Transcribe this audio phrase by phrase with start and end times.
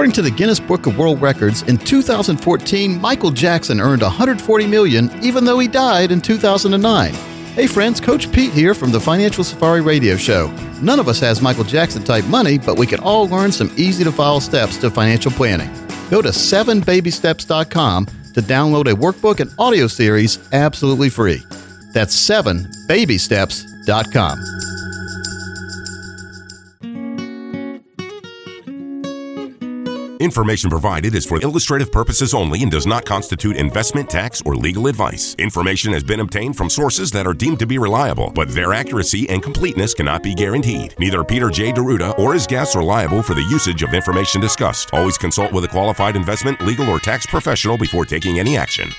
[0.00, 5.10] According to the Guinness Book of World Records, in 2014, Michael Jackson earned 140 million
[5.22, 7.12] even though he died in 2009.
[7.12, 10.50] Hey friends, Coach Pete here from the Financial Safari Radio Show.
[10.80, 14.02] None of us has Michael Jackson type money, but we can all learn some easy
[14.02, 15.68] to follow steps to financial planning.
[16.08, 21.42] Go to 7babysteps.com to download a workbook and audio series absolutely free.
[21.92, 24.59] That's 7babysteps.com.
[30.20, 34.86] Information provided is for illustrative purposes only and does not constitute investment, tax, or legal
[34.86, 35.34] advice.
[35.38, 39.26] Information has been obtained from sources that are deemed to be reliable, but their accuracy
[39.30, 40.94] and completeness cannot be guaranteed.
[40.98, 41.72] Neither Peter J.
[41.72, 44.92] D'Arruda or his guests are liable for the usage of information discussed.
[44.92, 48.90] Always consult with a qualified investment, legal, or tax professional before taking any action.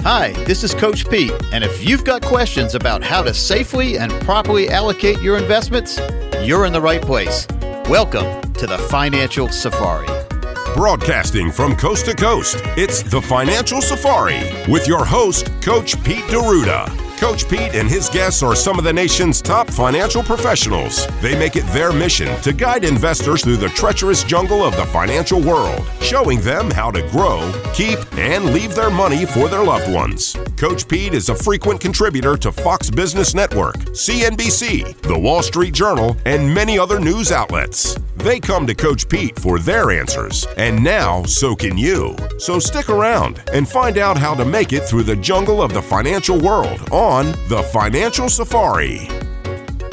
[0.00, 4.10] Hi, this is Coach Pete, and if you've got questions about how to safely and
[4.22, 6.00] properly allocate your investments,
[6.42, 7.46] you're in the right place.
[7.84, 10.29] Welcome to the Financial Safari.
[10.74, 17.09] Broadcasting from coast to coast, it's the Financial Safari with your host, Coach Pete D'Arruda.
[17.20, 21.06] Coach Pete and his guests are some of the nation's top financial professionals.
[21.20, 25.38] They make it their mission to guide investors through the treacherous jungle of the financial
[25.38, 30.34] world, showing them how to grow, keep, and leave their money for their loved ones.
[30.56, 36.16] Coach Pete is a frequent contributor to Fox Business Network, CNBC, The Wall Street Journal,
[36.24, 37.98] and many other news outlets.
[38.16, 42.16] They come to Coach Pete for their answers, and now so can you.
[42.38, 45.82] So stick around and find out how to make it through the jungle of the
[45.82, 49.08] financial world on The Financial Safari.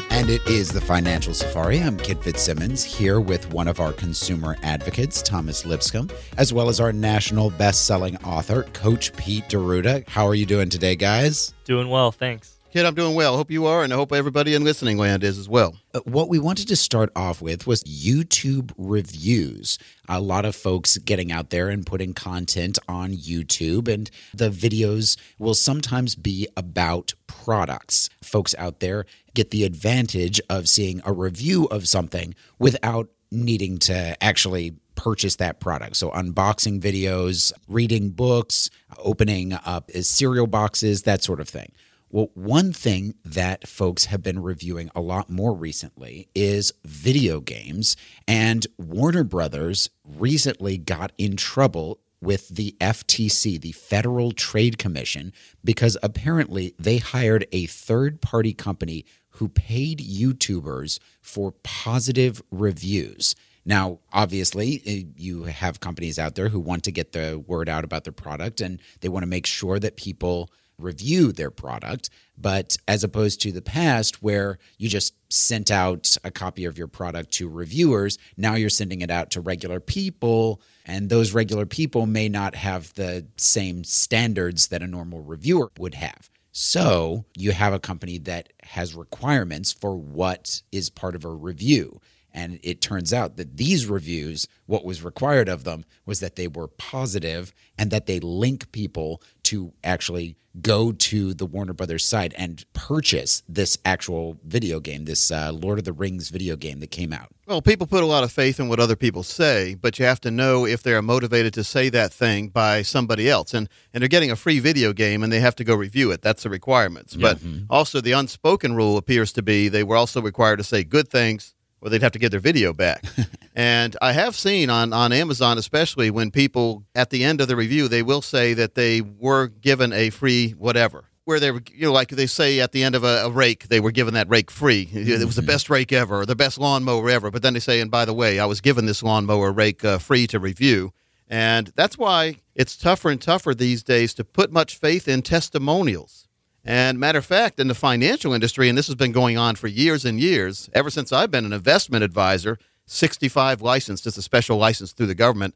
[0.08, 1.80] And it is the Financial Safari.
[1.80, 6.78] I'm Kit Fitzsimmons here with one of our consumer advocates, Thomas Lipscomb, as well as
[6.78, 10.06] our national best-selling author, Coach Pete D'Arruda.
[10.06, 11.54] How are you doing today, guys?
[11.64, 12.57] Doing well, thanks.
[12.70, 13.38] Kit, I'm doing well.
[13.38, 15.78] Hope you are, and I hope everybody in listening land is as well.
[15.94, 19.78] Uh, what we wanted to start off with was YouTube reviews.
[20.06, 25.16] A lot of folks getting out there and putting content on YouTube, and the videos
[25.38, 28.10] will sometimes be about products.
[28.22, 34.22] Folks out there get the advantage of seeing a review of something without needing to
[34.22, 35.96] actually purchase that product.
[35.96, 41.72] So, unboxing videos, reading books, opening up cereal boxes, that sort of thing.
[42.10, 47.96] Well, one thing that folks have been reviewing a lot more recently is video games.
[48.26, 55.32] And Warner Brothers recently got in trouble with the FTC, the Federal Trade Commission,
[55.62, 63.36] because apparently they hired a third party company who paid YouTubers for positive reviews.
[63.66, 67.84] Now, obviously, eh, you have companies out there who want to get the word out
[67.84, 72.10] about their product and they want to make sure that people review their product.
[72.36, 76.86] But as opposed to the past, where you just sent out a copy of your
[76.86, 80.60] product to reviewers, now you're sending it out to regular people.
[80.86, 85.94] And those regular people may not have the same standards that a normal reviewer would
[85.94, 86.30] have.
[86.52, 92.00] So you have a company that has requirements for what is part of a review.
[92.32, 96.46] And it turns out that these reviews, what was required of them was that they
[96.46, 102.34] were positive and that they link people to actually go to the Warner Brothers site
[102.36, 106.90] and purchase this actual video game, this uh, Lord of the Rings video game that
[106.90, 107.28] came out.
[107.46, 110.20] Well, people put a lot of faith in what other people say, but you have
[110.22, 113.54] to know if they're motivated to say that thing by somebody else.
[113.54, 116.22] And and they're getting a free video game and they have to go review it.
[116.22, 117.14] That's the requirements.
[117.14, 117.38] But
[117.70, 121.54] also the unspoken rule appears to be they were also required to say good things
[121.80, 123.04] or they'd have to get their video back.
[123.54, 127.56] and I have seen on, on Amazon, especially when people at the end of the
[127.56, 131.04] review, they will say that they were given a free whatever.
[131.24, 133.68] Where they were, you know, like they say at the end of a, a rake,
[133.68, 134.88] they were given that rake free.
[134.90, 137.30] It was the best rake ever, or the best lawnmower ever.
[137.30, 139.98] But then they say, and by the way, I was given this lawnmower rake uh,
[139.98, 140.94] free to review.
[141.28, 146.27] And that's why it's tougher and tougher these days to put much faith in testimonials.
[146.68, 149.68] And matter of fact, in the financial industry, and this has been going on for
[149.68, 154.58] years and years, ever since I've been an investment advisor, 65 licensed, it's a special
[154.58, 155.54] license through the government,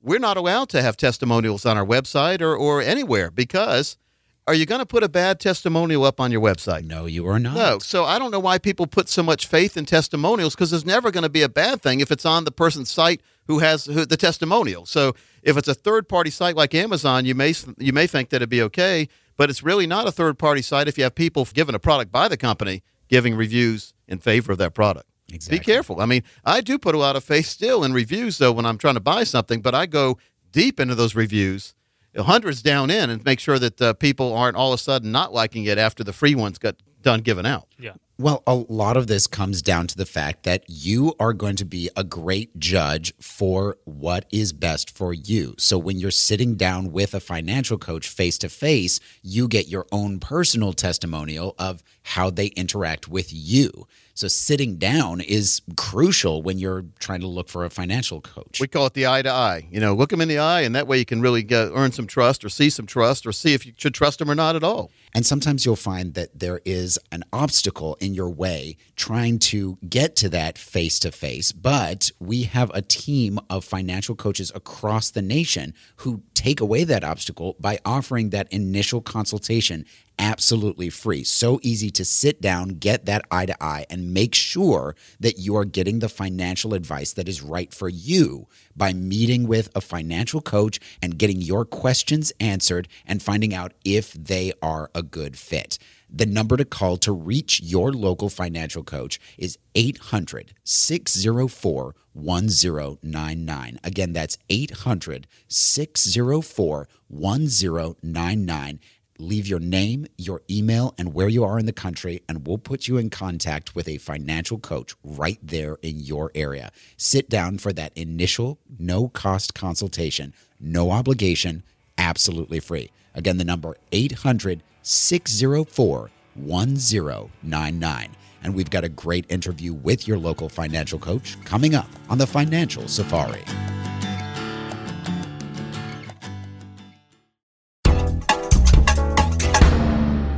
[0.00, 3.98] we're not allowed to have testimonials on our website or, or anywhere because
[4.46, 6.84] are you going to put a bad testimonial up on your website?
[6.84, 7.54] No, you are not.
[7.54, 7.78] No.
[7.78, 11.10] So I don't know why people put so much faith in testimonials because there's never
[11.10, 14.06] going to be a bad thing if it's on the person's site who has who,
[14.06, 14.86] the testimonial.
[14.86, 18.36] So if it's a third party site like Amazon, you may you may think that
[18.36, 21.44] it'd be okay, but it's really not a third party site if you have people
[21.52, 25.06] given a product by the company giving reviews in favor of that product.
[25.32, 25.58] Exactly.
[25.58, 26.00] Be careful.
[26.00, 28.78] I mean, I do put a lot of faith still in reviews though when I'm
[28.78, 30.18] trying to buy something, but I go
[30.52, 31.74] deep into those reviews,
[32.16, 35.32] hundreds down in, and make sure that uh, people aren't all of a sudden not
[35.32, 37.68] liking it after the free ones got done given out.
[37.78, 37.94] Yeah.
[38.16, 41.64] Well, a lot of this comes down to the fact that you are going to
[41.64, 45.56] be a great judge for what is best for you.
[45.58, 49.86] So when you're sitting down with a financial coach face to face, you get your
[49.90, 53.88] own personal testimonial of how they interact with you.
[54.14, 58.60] So sitting down is crucial when you're trying to look for a financial coach.
[58.60, 59.66] We call it the eye to eye.
[59.72, 61.90] You know, look them in the eye, and that way you can really get, earn
[61.90, 64.54] some trust or see some trust or see if you should trust them or not
[64.54, 64.92] at all.
[65.14, 70.14] And sometimes you'll find that there is an obstacle in your way trying to get
[70.16, 71.50] to that face to face.
[71.50, 77.02] But we have a team of financial coaches across the nation who take away that
[77.02, 79.84] obstacle by offering that initial consultation
[80.18, 81.24] absolutely free.
[81.24, 85.56] So easy to sit down, get that eye to eye, and make sure that you
[85.56, 90.40] are getting the financial advice that is right for you by meeting with a financial
[90.40, 95.78] coach and getting your questions answered and finding out if they are a good fit.
[96.10, 103.80] The number to call to reach your local financial coach is 800 604 1099.
[103.82, 108.80] Again, that's 800 604 1099
[109.18, 112.88] leave your name, your email, and where you are in the country, and we'll put
[112.88, 116.72] you in contact with a financial coach right there in your area.
[116.96, 121.62] Sit down for that initial no cost consultation, no obligation,
[121.98, 122.90] absolutely free.
[123.14, 128.10] Again, the number 800 604 1099.
[128.42, 132.26] And we've got a great interview with your local financial coach coming up on the
[132.26, 133.42] Financial Safari.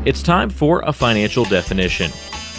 [0.06, 2.12] It's time for a financial definition.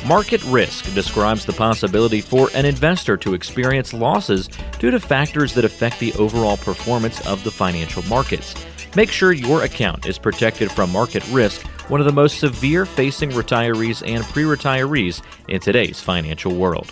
[0.06, 4.50] Market risk describes the possibility for an investor to experience losses
[4.80, 8.54] due to factors that affect the overall performance of the financial markets.
[8.98, 13.30] Make sure your account is protected from market risk, one of the most severe facing
[13.30, 16.92] retirees and pre retirees in today's financial world.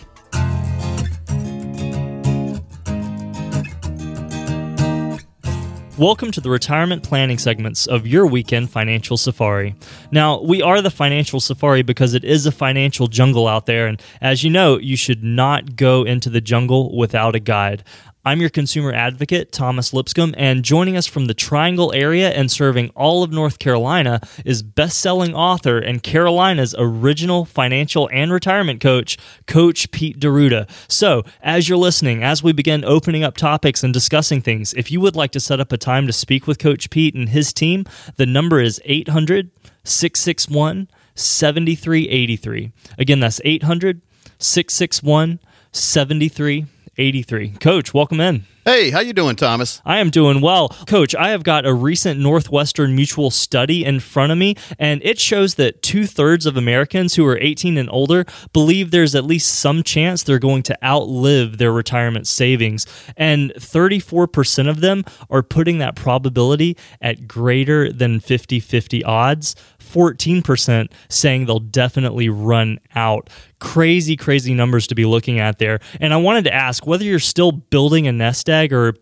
[5.98, 9.76] Welcome to the retirement planning segments of your weekend financial safari.
[10.12, 14.02] Now, we are the financial safari because it is a financial jungle out there, and
[14.20, 17.86] as you know, you should not go into the jungle without a guide.
[18.28, 22.90] I'm your consumer advocate, Thomas Lipscomb, and joining us from the Triangle area and serving
[22.96, 29.20] all of North Carolina is best selling author and Carolina's original financial and retirement coach,
[29.46, 30.68] Coach Pete D'Arruda.
[30.88, 35.00] So, as you're listening, as we begin opening up topics and discussing things, if you
[35.02, 37.86] would like to set up a time to speak with Coach Pete and his team,
[38.16, 39.52] the number is 800
[39.84, 42.72] 661 7383.
[42.98, 44.02] Again, that's 800
[44.40, 45.40] 661
[45.72, 46.66] 7383.
[46.98, 47.50] 83.
[47.60, 48.46] Coach, welcome in.
[48.68, 49.80] Hey, how you doing, Thomas?
[49.86, 50.70] I am doing well.
[50.88, 55.20] Coach, I have got a recent Northwestern Mutual study in front of me, and it
[55.20, 59.54] shows that two thirds of Americans who are 18 and older believe there's at least
[59.54, 62.88] some chance they're going to outlive their retirement savings.
[63.16, 69.56] And 34% of them are putting that probability at greater than 50 50 odds.
[69.80, 73.30] 14% saying they'll definitely run out.
[73.60, 75.80] Crazy, crazy numbers to be looking at there.
[76.00, 78.96] And I wanted to ask whether you're still building a nest egg or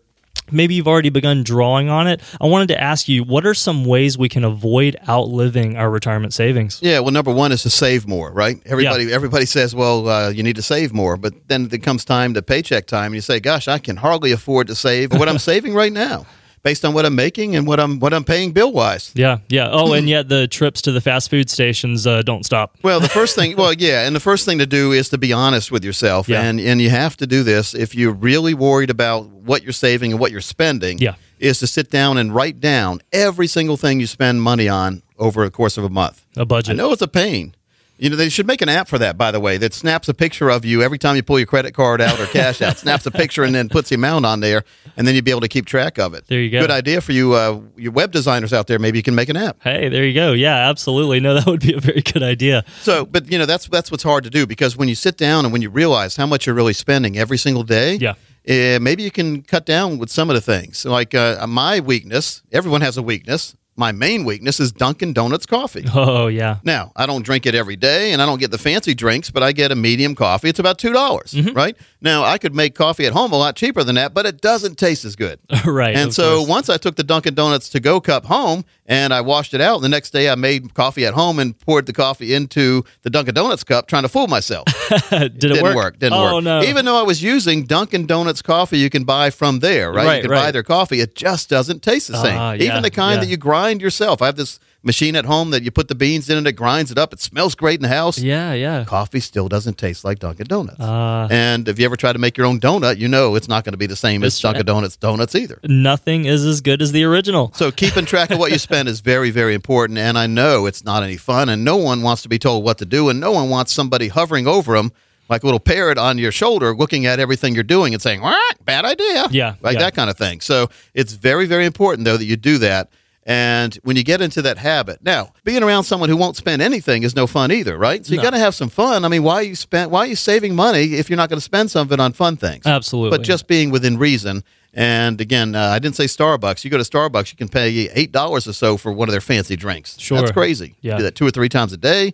[0.50, 2.20] maybe you've already begun drawing on it.
[2.40, 6.34] I wanted to ask you, what are some ways we can avoid outliving our retirement
[6.34, 6.80] savings?
[6.82, 8.60] Yeah, well, number one is to save more, right?
[8.66, 9.14] Everybody, yeah.
[9.14, 12.42] everybody says, well, uh, you need to save more, but then it comes time to
[12.42, 15.74] paycheck time, and you say, gosh, I can hardly afford to save what I'm saving
[15.74, 16.26] right now
[16.64, 19.12] based on what I'm making and what I'm what I'm paying bill wise.
[19.14, 19.68] Yeah, yeah.
[19.70, 22.76] Oh, and yet the trips to the fast food stations uh, don't stop.
[22.82, 25.32] Well, the first thing, well, yeah, and the first thing to do is to be
[25.32, 26.42] honest with yourself, yeah.
[26.42, 30.10] and and you have to do this if you're really worried about what you're saving
[30.10, 30.98] and what you're spending.
[30.98, 31.14] Yeah.
[31.40, 35.44] Is to sit down and write down every single thing you spend money on over
[35.44, 36.24] the course of a month.
[36.36, 36.70] A budget.
[36.70, 37.54] I know it's a pain.
[37.96, 40.14] You know, they should make an app for that, by the way, that snaps a
[40.14, 42.76] picture of you every time you pull your credit card out or cash out.
[42.76, 44.64] snaps a picture and then puts the amount on there,
[44.96, 46.26] and then you'd be able to keep track of it.
[46.26, 46.60] There you go.
[46.60, 48.80] Good idea for you, uh, your web designers out there.
[48.80, 49.62] Maybe you can make an app.
[49.62, 50.32] Hey, there you go.
[50.32, 51.20] Yeah, absolutely.
[51.20, 52.64] No, that would be a very good idea.
[52.80, 55.44] So, but you know, that's that's what's hard to do because when you sit down
[55.44, 58.14] and when you realize how much you're really spending every single day, yeah.
[58.46, 60.84] Uh, maybe you can cut down with some of the things.
[60.84, 65.84] Like uh, my weakness, everyone has a weakness my main weakness is Dunkin' Donuts coffee.
[66.06, 66.58] Oh, yeah.
[66.64, 69.42] Now, I don't drink it every day and I don't get the fancy drinks, but
[69.42, 70.48] I get a medium coffee.
[70.48, 71.56] It's about $2, dollars mm-hmm.
[71.56, 71.76] right?
[72.00, 74.76] Now, I could make coffee at home a lot cheaper than that, but it doesn't
[74.76, 75.38] taste as good.
[75.64, 75.96] right.
[75.96, 76.48] And so course.
[76.48, 79.80] once I took the Dunkin' Donuts to go cup home and I washed it out,
[79.80, 83.34] the next day I made coffee at home and poured the coffee into the Dunkin'
[83.34, 84.66] Donuts cup trying to fool myself.
[85.10, 85.76] Did it, didn't work?
[85.76, 85.98] work?
[85.98, 86.44] Didn't oh, work.
[86.44, 86.62] No.
[86.62, 90.06] Even though I was using Dunkin' Donuts coffee you can buy from there, right?
[90.06, 90.44] right you can right.
[90.44, 91.00] buy their coffee.
[91.00, 92.38] It just doesn't taste the same.
[92.38, 93.20] Uh, yeah, Even the kind yeah.
[93.20, 94.22] that you grind yourself.
[94.22, 96.90] I have this machine at home that you put the beans in and it grinds
[96.90, 97.12] it up.
[97.12, 98.18] It smells great in the house.
[98.18, 98.84] Yeah, yeah.
[98.84, 100.78] Coffee still doesn't taste like Dunkin' Donuts.
[100.78, 103.64] Uh, and if you ever try to make your own donut, you know it's not
[103.64, 105.58] going to be the same as Dunkin' Donuts donuts either.
[105.64, 107.52] nothing is as good as the original.
[107.54, 109.98] So keeping track of what you spend is very, very important.
[109.98, 112.78] And I know it's not any fun, and no one wants to be told what
[112.78, 114.92] to do, and no one wants somebody hovering over them
[115.28, 118.64] like a little parrot on your shoulder, looking at everything you're doing and saying, "What?
[118.64, 119.84] Bad idea." Yeah, like yeah.
[119.84, 120.40] that kind of thing.
[120.40, 122.90] So it's very, very important though that you do that.
[123.26, 127.02] And when you get into that habit, now being around someone who won't spend anything
[127.04, 128.04] is no fun either, right?
[128.04, 128.22] So you No.
[128.24, 129.04] got to have some fun.
[129.04, 129.90] I mean, why you spend?
[129.90, 132.12] Why are you saving money if you're not going to spend some of it on
[132.12, 132.66] fun things?
[132.66, 133.16] Absolutely.
[133.16, 134.44] But just being within reason.
[134.74, 136.64] And again, uh, I didn't say Starbucks.
[136.64, 139.20] You go to Starbucks, you can pay eight dollars or so for one of their
[139.20, 139.98] fancy drinks.
[139.98, 140.18] Sure.
[140.18, 140.74] that's crazy.
[140.82, 140.92] Yeah.
[140.92, 142.12] You do that two or three times a day.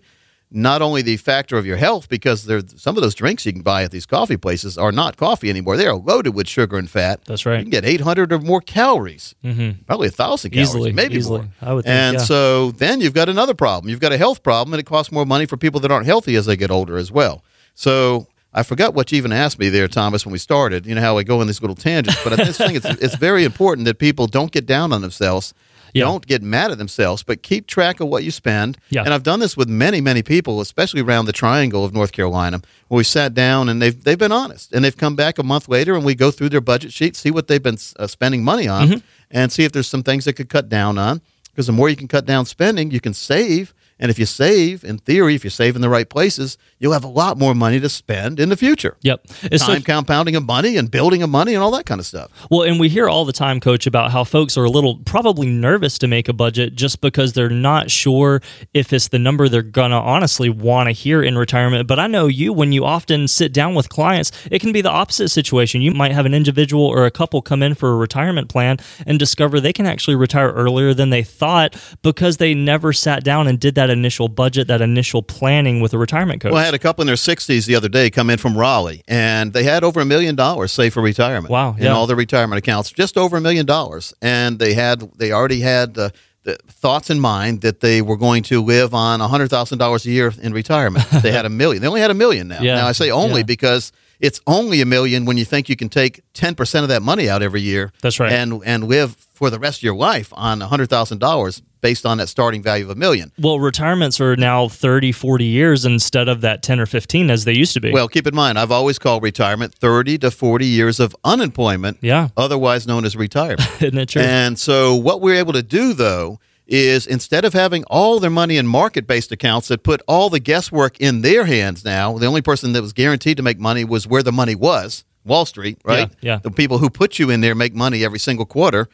[0.53, 3.63] Not only the factor of your health, because there's some of those drinks you can
[3.63, 5.77] buy at these coffee places are not coffee anymore.
[5.77, 7.25] They are loaded with sugar and fat.
[7.25, 7.59] That's right.
[7.59, 9.83] You can get 800 or more calories, mm-hmm.
[9.87, 11.43] probably a thousand calories, Easily, maybe easily.
[11.43, 11.49] more.
[11.63, 12.25] I would think, and yeah.
[12.25, 13.89] so then you've got another problem.
[13.89, 16.35] You've got a health problem, and it costs more money for people that aren't healthy
[16.35, 17.45] as they get older as well.
[17.75, 20.85] So I forgot what you even asked me there, Thomas, when we started.
[20.85, 23.15] You know how I go in these little tangents, but I just think it's it's
[23.15, 25.55] very important that people don't get down on themselves.
[25.93, 26.05] Yeah.
[26.05, 28.79] Don't get mad at themselves, but keep track of what you spend.
[28.91, 29.05] Yeah.
[29.05, 32.61] And I've done this with many, many people, especially around the triangle of North Carolina,
[32.89, 35.69] where we sat down and they've they've been honest, and they've come back a month
[35.69, 38.69] later, and we go through their budget sheet, see what they've been uh, spending money
[38.69, 38.99] on, Mm-hmm.
[39.31, 41.21] and see if there's some things that could cut down on.
[41.51, 43.75] Because the more you can cut down spending, you can save.
[44.01, 47.05] And if you save, in theory, if you save in the right places, you'll have
[47.05, 48.97] a lot more money to spend in the future.
[49.03, 49.27] Yep.
[49.43, 52.07] It's so Time compounding of money and building of money and all that kind of
[52.07, 52.31] stuff.
[52.51, 55.49] Well, and we hear all the time, Coach, about how folks are a little probably
[55.49, 58.41] nervous to make a budget just because they're not sure
[58.73, 61.87] if it's the number they're going to honestly want to hear in retirement.
[61.87, 64.91] But I know you, when you often sit down with clients, it can be the
[64.91, 65.83] opposite situation.
[65.83, 69.19] You might have an individual or a couple come in for a retirement plan and
[69.19, 73.61] discover they can actually retire earlier than they thought because they never sat down and
[73.61, 76.53] did that initial budget, that initial planning with a retirement coach.
[76.53, 79.03] Well, I had a couple in their 60s the other day come in from Raleigh,
[79.07, 81.51] and they had over a million dollars saved for retirement.
[81.51, 81.93] Wow, In yeah.
[81.93, 84.15] all their retirement accounts, just over a million dollars.
[84.23, 86.11] And they had, they already had uh,
[86.45, 90.53] the thoughts in mind that they were going to live on $100,000 a year in
[90.53, 91.05] retirement.
[91.23, 91.83] they had a million.
[91.83, 92.63] They only had a million now.
[92.63, 93.47] Yeah, Now, I say only yeah.
[93.47, 97.29] because it's only a million when you think you can take 10% of that money
[97.29, 97.93] out every year.
[98.03, 98.33] That's right.
[98.33, 102.63] And, and live for the rest of your life on $100,000 based on that starting
[102.63, 103.33] value of a million.
[103.39, 107.53] well, retirements are now 30, 40 years instead of that 10 or 15 as they
[107.55, 107.91] used to be.
[107.93, 112.29] Well, keep in mind, I've always called retirement 30 to 40 years of unemployment, Yeah.
[112.37, 113.61] otherwise known as retirement.
[113.83, 114.23] Isn't it true?
[114.23, 118.57] and so, what we're able to do, though, is instead of having all their money
[118.57, 122.43] in market based accounts that put all the guesswork in their hands now, the only
[122.43, 126.09] person that was guaranteed to make money was where the money was Wall Street, right?
[126.21, 126.39] Yeah, yeah.
[126.43, 128.89] The people who put you in there make money every single quarter.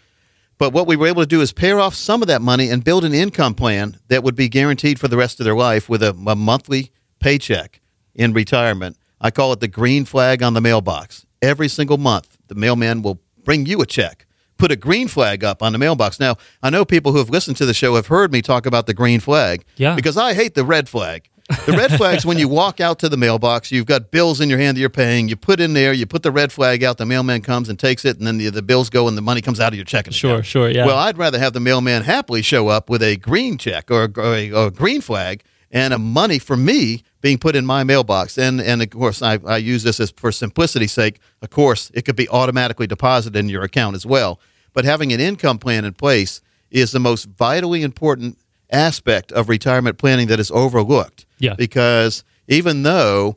[0.59, 2.83] But what we were able to do is pair off some of that money and
[2.83, 6.03] build an income plan that would be guaranteed for the rest of their life with
[6.03, 7.81] a, a monthly paycheck
[8.15, 8.97] in retirement.
[9.21, 11.27] I call it the green flag on the mailbox.
[11.43, 14.27] Every single month, the mailman will bring you a check.
[14.59, 16.19] Put a green flag up on the mailbox.
[16.19, 18.87] Now, I know people who have listened to the show have heard me talk about
[18.87, 19.65] the green flag.
[19.77, 19.95] Yeah.
[19.95, 21.29] Because I hate the red flag.
[21.65, 24.59] The red flag's when you walk out to the mailbox, you've got bills in your
[24.59, 27.07] hand that you're paying, you put in there, you put the red flag out, the
[27.07, 29.61] mailman comes and takes it, and then the, the bills go and the money comes
[29.61, 30.47] out of your checking Sure, account.
[30.47, 30.87] sure, yeah.
[30.87, 34.35] Well, I'd rather have the mailman happily show up with a green check or, or,
[34.35, 38.39] a, or a green flag and a money for me being put in my mailbox.
[38.39, 41.19] And and of course, I, I use this as for simplicity's sake.
[41.43, 44.41] Of course, it could be automatically deposited in your account as well.
[44.73, 48.39] But having an income plan in place is the most vitally important
[48.71, 51.26] aspect of retirement planning that is overlooked.
[51.39, 51.55] Yeah.
[51.55, 53.37] Because even though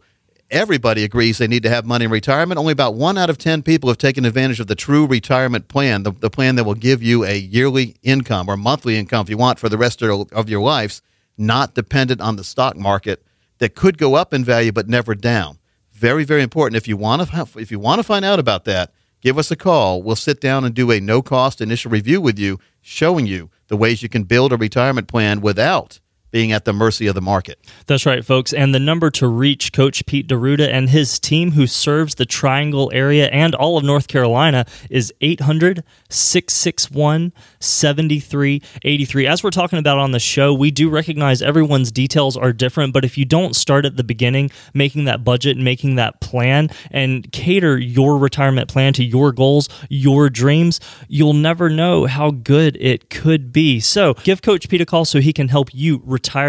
[0.51, 3.63] everybody agrees they need to have money in retirement, only about one out of 10
[3.63, 7.03] people have taken advantage of the true retirement plan, the, the plan that will give
[7.03, 10.49] you a yearly income or monthly income if you want for the rest of, of
[10.49, 11.01] your lives,
[11.37, 13.23] not dependent on the stock market
[13.59, 15.59] that could go up in value but never down.
[15.91, 16.77] Very, very important.
[16.77, 19.55] If you want to, if you want to find out about that, give us a
[19.55, 20.01] call.
[20.01, 23.77] We'll sit down and do a no cost initial review with you, showing you the
[23.77, 25.99] ways you can build a retirement plan without
[26.31, 27.59] being at the mercy of the market.
[27.87, 28.53] That's right, folks.
[28.53, 32.91] And the number to reach Coach Pete D'Arruda and his team, who serves the Triangle
[32.93, 39.27] area and all of North Carolina, is 800 661 7383.
[39.27, 43.05] As we're talking about on the show, we do recognize everyone's details are different, but
[43.05, 47.31] if you don't start at the beginning, making that budget, and making that plan, and
[47.31, 53.09] cater your retirement plan to your goals, your dreams, you'll never know how good it
[53.09, 53.79] could be.
[53.79, 56.01] So give Coach Pete a call so he can help you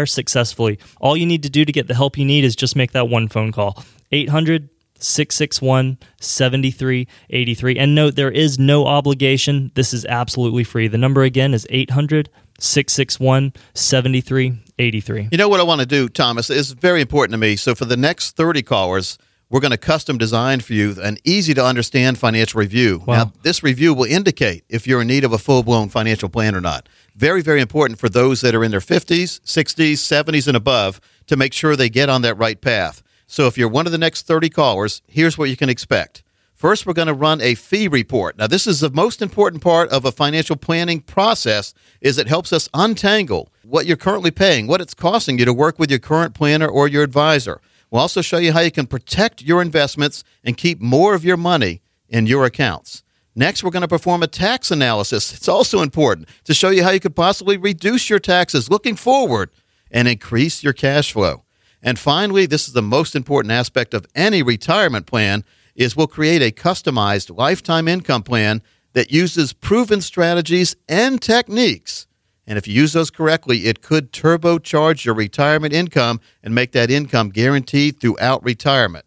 [0.05, 0.79] successfully.
[0.99, 3.09] All you need to do to get the help you need is just make that
[3.09, 4.69] one phone call 800
[5.03, 7.77] 661 7383.
[7.77, 9.71] And note, there is no obligation.
[9.75, 10.87] This is absolutely free.
[10.87, 15.29] The number again is 800 661 7383.
[15.31, 17.55] You know what I want to do, Thomas, is very important to me.
[17.55, 19.17] So for the next 30 callers,
[19.49, 23.03] we're going to custom design for you an easy to understand financial review.
[23.05, 23.15] Wow.
[23.15, 26.55] Now, this review will indicate if you're in need of a full blown financial plan
[26.55, 26.87] or not.
[27.15, 31.35] Very, very important for those that are in their 50s, 60s, 70s, and above to
[31.35, 33.03] make sure they get on that right path.
[33.27, 36.23] So if you're one of the next 30 callers, here's what you can expect.
[36.53, 38.37] First, we're going to run a fee report.
[38.37, 42.53] Now, this is the most important part of a financial planning process is it helps
[42.53, 46.35] us untangle what you're currently paying, what it's costing you to work with your current
[46.35, 47.59] planner or your advisor.
[47.89, 51.35] We'll also show you how you can protect your investments and keep more of your
[51.35, 53.03] money in your accounts.
[53.35, 55.33] Next, we're going to perform a tax analysis.
[55.33, 59.49] It's also important to show you how you could possibly reduce your taxes looking forward
[59.89, 61.43] and increase your cash flow.
[61.81, 65.43] And finally, this is the most important aspect of any retirement plan
[65.75, 68.61] is we'll create a customized lifetime income plan
[68.93, 72.07] that uses proven strategies and techniques
[72.47, 76.91] and if you use those correctly, it could turbocharge your retirement income and make that
[76.91, 79.05] income guaranteed throughout retirement.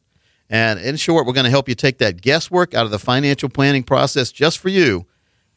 [0.54, 3.48] And in short, we're going to help you take that guesswork out of the financial
[3.48, 5.04] planning process just for you.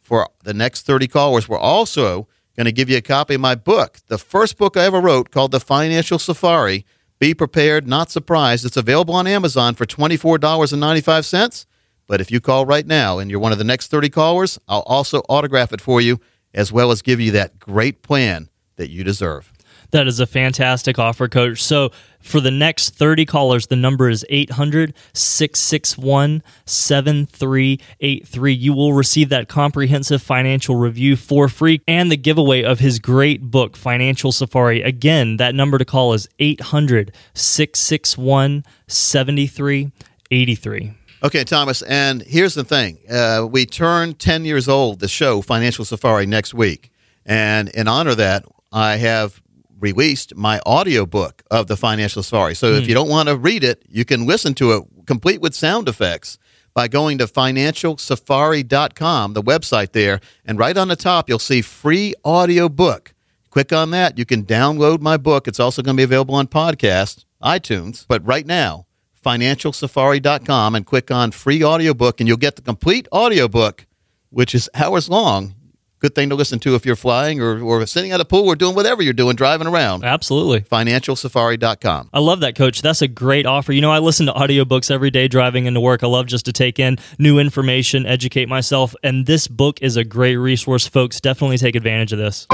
[0.01, 3.53] For the next 30 callers, we're also going to give you a copy of my
[3.53, 6.83] book, the first book I ever wrote called The Financial Safari.
[7.19, 8.65] Be prepared, not surprised.
[8.65, 11.67] It's available on Amazon for $24.95.
[12.07, 14.79] But if you call right now and you're one of the next 30 callers, I'll
[14.87, 16.19] also autograph it for you
[16.55, 19.53] as well as give you that great plan that you deserve.
[19.91, 21.63] That is a fantastic offer, coach.
[21.63, 28.53] So, for the next 30 callers, the number is 800 661 7383.
[28.53, 33.43] You will receive that comprehensive financial review for free and the giveaway of his great
[33.43, 34.81] book, Financial Safari.
[34.81, 40.93] Again, that number to call is 800 661 7383.
[41.23, 42.99] Okay, Thomas, and here's the thing.
[43.09, 46.91] Uh, we turn 10 years old, the show, Financial Safari, next week.
[47.25, 49.41] And in honor of that, I have
[49.79, 52.55] released my audiobook of the Financial Safari.
[52.55, 52.89] So if hmm.
[52.89, 56.37] you don't want to read it, you can listen to it complete with sound effects
[56.73, 62.13] by going to financialsafari.com, the website there, and right on the top you'll see free
[62.23, 63.15] audio book.
[63.49, 64.19] Click on that.
[64.19, 65.47] You can download my book.
[65.47, 68.05] It's also going to be available on podcast, iTunes.
[68.07, 68.85] But right now,
[69.25, 73.87] financialsafari.com and click on free audiobook and you'll get the complete audiobook,
[74.29, 75.55] which is hours long.
[75.99, 78.55] Good thing to listen to if you're flying or, or sitting at a pool or
[78.55, 80.03] doing whatever you're doing, driving around.
[80.03, 80.61] Absolutely.
[80.61, 82.09] Financialsafari.com.
[82.13, 82.81] I love that, coach.
[82.81, 83.73] That's a great offer.
[83.73, 86.03] You know, I listen to audiobooks every day driving into work.
[86.03, 88.95] I love just to take in new information, educate myself.
[89.03, 91.19] And this book is a great resource, folks.
[91.19, 92.45] Definitely take advantage of this.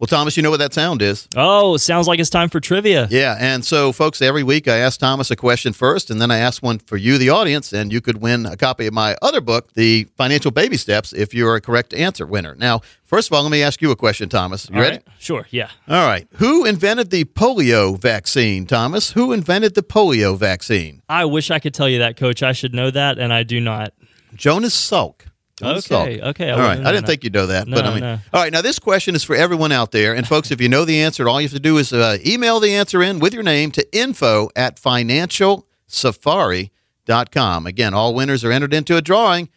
[0.00, 1.28] Well, Thomas, you know what that sound is.
[1.36, 3.08] Oh, sounds like it's time for trivia.
[3.10, 6.38] Yeah, and so, folks, every week I ask Thomas a question first, and then I
[6.38, 9.40] ask one for you, the audience, and you could win a copy of my other
[9.40, 12.54] book, The Financial Baby Steps, if you're a correct answer winner.
[12.54, 14.68] Now, first of all, let me ask you a question, Thomas.
[14.70, 14.96] You All ready?
[14.96, 15.04] right.
[15.18, 15.46] Sure.
[15.50, 15.70] Yeah.
[15.88, 16.28] All right.
[16.34, 19.12] Who invented the polio vaccine, Thomas?
[19.12, 21.02] Who invented the polio vaccine?
[21.08, 22.42] I wish I could tell you that, coach.
[22.42, 23.92] I should know that, and I do not.
[24.34, 25.22] Jonas Salk.
[25.62, 26.78] Okay, okay, I All right.
[26.78, 27.06] I didn't that.
[27.06, 28.18] think you'd know that, but I mean, no.
[28.32, 28.52] all right.
[28.52, 31.28] Now this question is for everyone out there, and folks, if you know the answer,
[31.28, 33.96] all you have to do is uh, email the answer in with your name to
[33.96, 37.66] info at financialsafari.com.
[37.66, 39.48] Again, all winners are entered into a drawing.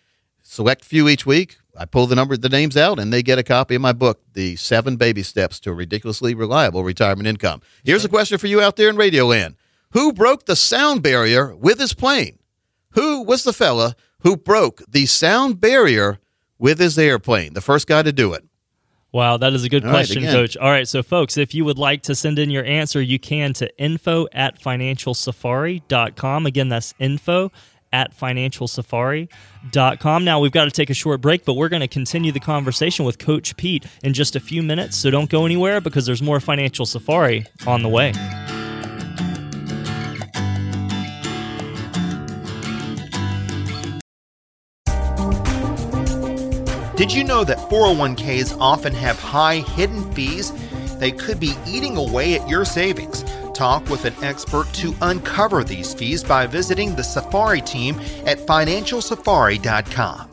[0.42, 1.58] Select few each week.
[1.78, 4.22] I pull the number, the names out, and they get a copy of my book,
[4.34, 7.62] The Seven Baby Steps to a Ridiculously Reliable Retirement Income.
[7.84, 9.56] Here's a question for you out there in Radio Land:
[9.92, 12.40] Who broke the sound barrier with his plane?
[12.92, 16.20] Who was the fella who broke the sound barrier
[16.58, 17.54] with his airplane?
[17.54, 18.44] The first guy to do it.
[19.14, 20.34] Wow, that is a good All right, question, again.
[20.34, 20.56] Coach.
[20.56, 23.52] All right, so folks, if you would like to send in your answer, you can
[23.54, 26.46] to info at financialsafari.com.
[26.46, 27.52] Again, that's info
[27.92, 30.24] at financialsafari.com.
[30.24, 33.04] Now, we've got to take a short break, but we're going to continue the conversation
[33.04, 34.96] with Coach Pete in just a few minutes.
[34.96, 38.14] So don't go anywhere because there's more Financial Safari on the way.
[47.02, 50.54] Did you know that 401ks often have high hidden fees?
[51.00, 53.24] They could be eating away at your savings.
[53.56, 60.31] Talk with an expert to uncover these fees by visiting the Safari team at financialsafari.com.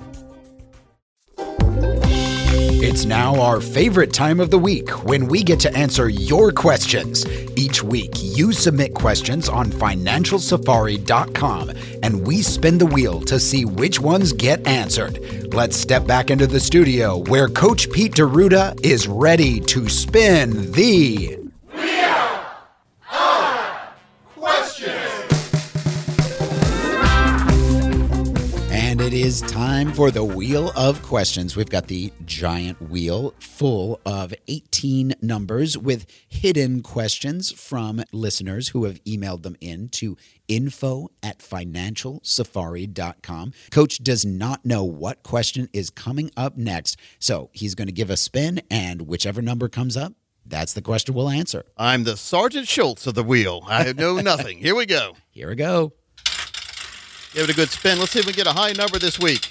[2.81, 7.27] It's now our favorite time of the week when we get to answer your questions.
[7.57, 11.73] Each week, you submit questions on financialsafari.com
[12.05, 15.53] and we spin the wheel to see which ones get answered.
[15.53, 21.48] Let's step back into the studio where Coach Pete D'Arruda is ready to spin the.
[29.09, 31.57] It is time for the Wheel of Questions.
[31.57, 38.85] We've got the giant wheel full of 18 numbers with hidden questions from listeners who
[38.85, 43.53] have emailed them in to info at financialsafari.com.
[43.71, 48.11] Coach does not know what question is coming up next, so he's going to give
[48.11, 50.13] a spin, and whichever number comes up,
[50.45, 51.65] that's the question we'll answer.
[51.79, 53.65] I'm the Sergeant Schultz of the wheel.
[53.67, 54.59] I know nothing.
[54.59, 55.15] Here we go.
[55.31, 55.95] Here we go.
[57.35, 57.99] Give it a good spin.
[57.99, 59.47] Let's see if we get a high number this week.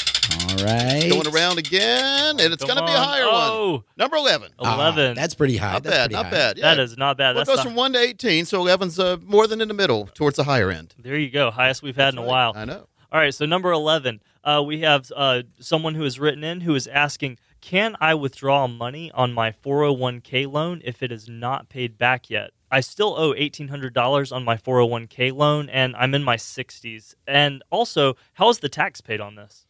[0.50, 1.08] All right.
[1.10, 3.72] Going around again, and it's going to be a higher Oh.
[3.72, 3.84] one.
[3.98, 4.52] Number 11.
[4.60, 5.16] Ah, 11.
[5.16, 5.74] that's pretty high.
[5.74, 6.32] Not That's bad, not high.
[6.32, 6.58] bad.
[6.58, 6.64] Yeah.
[6.76, 7.36] That is not bad.
[7.36, 9.74] Well, it goes the- from 1 to 18, so 11's uh, more than in the
[9.74, 10.96] middle, towards the higher end.
[11.00, 11.50] there you go.
[11.52, 12.28] Highest we've had in a Right.
[12.28, 12.54] while.
[12.56, 12.88] I know.
[13.12, 16.76] All right, so number 11, uh, we have uh, someone who has written in who
[16.76, 21.98] is asking, Can I withdraw money on my 401k loan if it is not paid
[21.98, 22.52] back yet?
[22.72, 27.16] I still owe $1,800 on my 401k loan, and I'm in my 60s.
[27.28, 29.66] And also, how is the tax paid on this?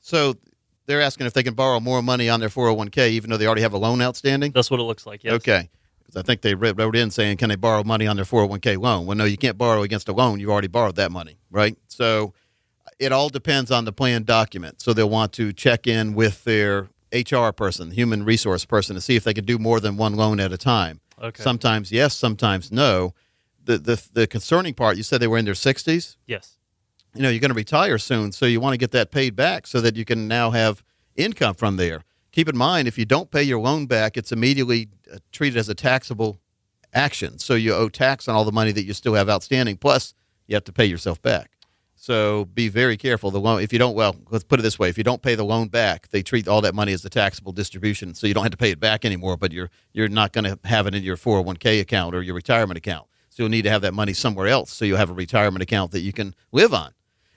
[0.00, 0.34] So
[0.86, 3.62] they're asking if they can borrow more money on their 401k, even though they already
[3.62, 4.52] have a loan outstanding.
[4.52, 5.34] That's what it looks like, yes.
[5.34, 5.70] Okay.
[6.04, 8.76] 'Cause I think they wrote wrote in saying, can they borrow money on their 401k
[8.76, 9.06] loan?
[9.06, 10.40] Well, no, you can't borrow against a loan.
[10.40, 11.76] You've already borrowed that money, right?
[11.88, 12.34] So
[12.98, 14.82] it all depends on the plan document.
[14.82, 19.16] So they'll want to check in with their HR person, human resource person, to see
[19.16, 21.00] if they can do more than one loan at a time.
[21.20, 21.42] Okay.
[21.42, 23.14] Sometimes yes, sometimes no.
[23.64, 26.16] The, the the concerning part, you said they were in their 60s.
[26.26, 26.58] Yes.
[27.14, 29.66] You know, you're going to retire soon, so you want to get that paid back
[29.66, 30.82] so that you can now have
[31.14, 32.02] income from there.
[32.32, 35.68] Keep in mind, if you don't pay your loan back, it's immediately uh, treated as
[35.68, 36.40] a taxable
[36.94, 37.38] action.
[37.38, 39.76] So you owe tax on all the money that you still have outstanding.
[39.76, 40.14] Plus,
[40.46, 41.50] you have to pay yourself back.
[42.02, 43.30] So be very careful.
[43.30, 45.36] The loan, if you don't, well, let's put it this way: if you don't pay
[45.36, 48.42] the loan back, they treat all that money as a taxable distribution, so you don't
[48.42, 49.36] have to pay it back anymore.
[49.36, 52.76] But you're you're not going to have it in your 401k account or your retirement
[52.76, 53.06] account.
[53.30, 54.72] So you'll need to have that money somewhere else.
[54.72, 56.90] So you'll have a retirement account that you can live on.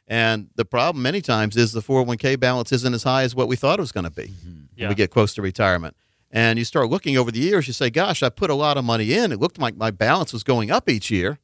[0.08, 3.56] And the problem many times is the 401k balance isn't as high as what we
[3.56, 4.50] thought it was going to be mm-hmm.
[4.50, 4.90] when Yeah.
[4.90, 5.96] we get close to retirement.
[6.32, 8.84] And you start looking over the years, you say, gosh, I put a lot of
[8.84, 9.32] money in.
[9.32, 11.38] It looked like my balance was going up each year.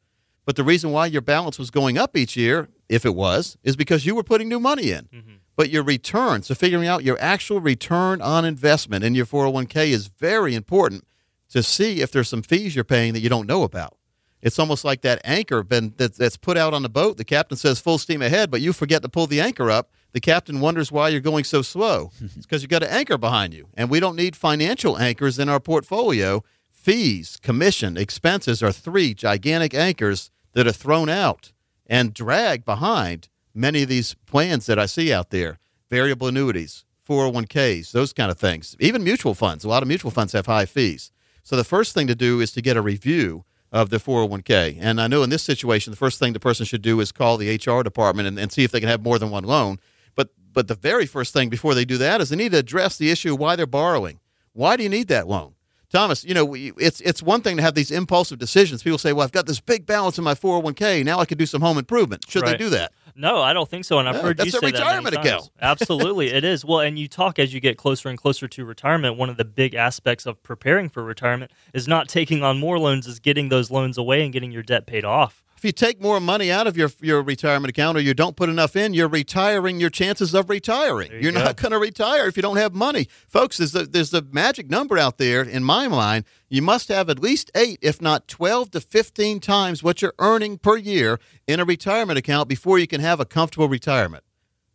[0.44, 3.78] But the reason why your balance was going up each year, if it was, is
[3.78, 5.06] because you were putting new money in.
[5.06, 5.34] Mm-hmm.
[5.56, 10.08] But your return, so figuring out your actual return on investment in your 401k is
[10.08, 11.08] very important
[11.50, 13.98] to see if there's some fees you're paying that you don't know about.
[14.42, 17.16] It's almost like that anchor been that, that's put out on the boat.
[17.16, 19.92] The captain says full steam ahead, but you forget to pull the anchor up.
[20.12, 22.12] The captain wonders why you're going so slow.
[22.22, 25.48] it's because you've got an anchor behind you, and we don't need financial anchors in
[25.48, 26.44] our portfolio.
[26.70, 31.54] Fees, commission, expenses are three gigantic anchors that are thrown out
[31.92, 35.60] and drag behind many of these plans that I see out there.
[35.90, 38.78] Variable annuities, 401ks, those kind of things.
[38.80, 39.66] Even mutual funds.
[39.66, 41.12] A lot of mutual funds have high fees.
[41.44, 44.78] So the first thing to do is to get a review of the 401k.
[44.80, 47.36] And I know in this situation, the first thing the person should do is call
[47.36, 49.78] the HR department and, and see if they can have more than one loan.
[50.16, 52.98] But but the very first thing before they do that is they need to address
[52.98, 54.20] the issue of why they're borrowing.
[54.54, 55.56] Why do you need that loan?
[55.92, 58.82] Thomas, you know, we- it's it's one thing to have these impulsive decisions.
[58.82, 61.04] People say, "Well, I've got this big balance in my 401k.
[61.04, 62.52] Now I can do some home improvement." Should Right.
[62.52, 62.94] they do that?
[63.14, 64.00] No, I don't think so.
[64.00, 65.28] And I've No, heard you that's a say that many retirement times.
[65.28, 65.50] account.
[65.62, 66.64] Absolutely, it is.
[66.64, 69.18] Well, and you talk as you get closer and closer to retirement.
[69.18, 73.08] One of the big aspects of preparing for retirement is not taking on more loans,
[73.08, 75.44] is getting those loans away and getting your debt paid off.
[75.62, 78.50] If you take more money out of your your retirement account or you don't put
[78.50, 81.10] enough in, you're retiring your chances of retiring.
[81.10, 81.44] There you You're go.
[81.44, 83.08] not going to retire if you don't have money.
[83.28, 86.26] Folks, there's a, there's a magic number out there in my mind.
[86.50, 90.58] You must have at least 8 if not 12 to 15 times what you're earning
[90.58, 94.24] per year in a retirement account before you can have a comfortable retirement.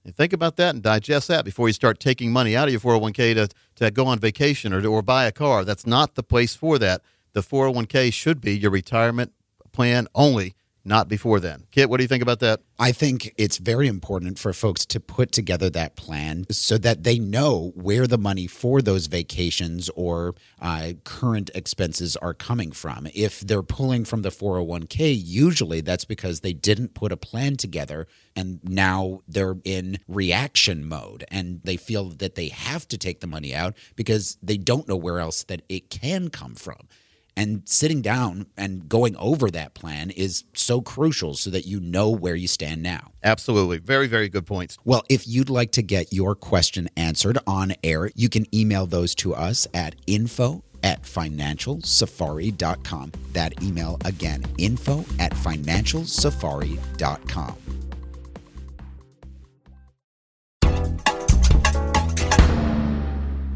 [0.04, 2.80] And think about that and digest that before you start taking money out of your
[2.80, 5.64] 401k to, to go on vacation or, or buy a car.
[5.64, 7.02] That's not the place for that.
[7.32, 9.32] The 401k should be your retirement
[9.72, 10.54] plan only,
[10.86, 11.64] not before then.
[11.70, 12.60] Kit, what do you think about that?
[12.78, 17.18] I think it's very important for folks to put together that plan so that they
[17.18, 23.08] know where the money for those vacations or uh, current expenses are coming from.
[23.14, 28.06] If they're pulling from the 401k, usually that's because they didn't put a plan together
[28.36, 33.26] and now they're in reaction mode and they feel that they have to take the
[33.26, 36.88] money out because they don't know where else that it can come from.
[37.36, 42.08] And sitting down and going over that plan is so crucial so that you know
[42.10, 43.10] where you stand now.
[43.22, 43.76] Absolutely.
[43.78, 44.78] Very, very good points.
[44.84, 49.14] Well, if you'd like to get your question answered on air, you can email those
[49.16, 53.12] to us at info at financialsafari.com.
[53.32, 57.56] That email again, info at financialsafari.com.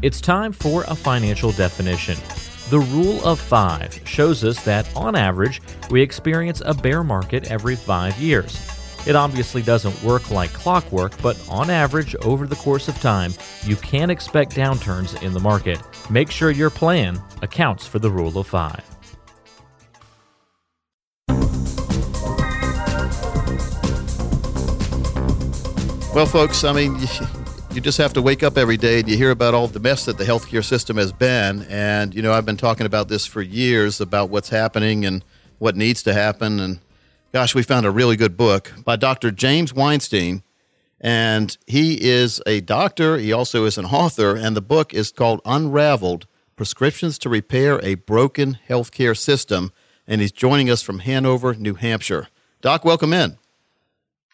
[0.01, 2.17] It's time for a financial definition.
[2.71, 7.75] The rule of five shows us that, on average, we experience a bear market every
[7.75, 8.65] five years.
[9.05, 13.33] It obviously doesn't work like clockwork, but on average, over the course of time,
[13.65, 15.81] you can expect downturns in the market.
[16.09, 18.85] Make sure your plan accounts for the rule of five.
[26.15, 26.97] Well, folks, I mean,
[27.73, 30.03] you just have to wake up every day and you hear about all the mess
[30.03, 31.65] that the healthcare system has been.
[31.69, 35.23] And, you know, I've been talking about this for years about what's happening and
[35.57, 36.59] what needs to happen.
[36.59, 36.79] And
[37.31, 39.31] gosh, we found a really good book by Dr.
[39.31, 40.43] James Weinstein.
[40.99, 44.35] And he is a doctor, he also is an author.
[44.35, 49.71] And the book is called Unraveled Prescriptions to Repair a Broken Healthcare System.
[50.05, 52.27] And he's joining us from Hanover, New Hampshire.
[52.59, 53.37] Doc, welcome in.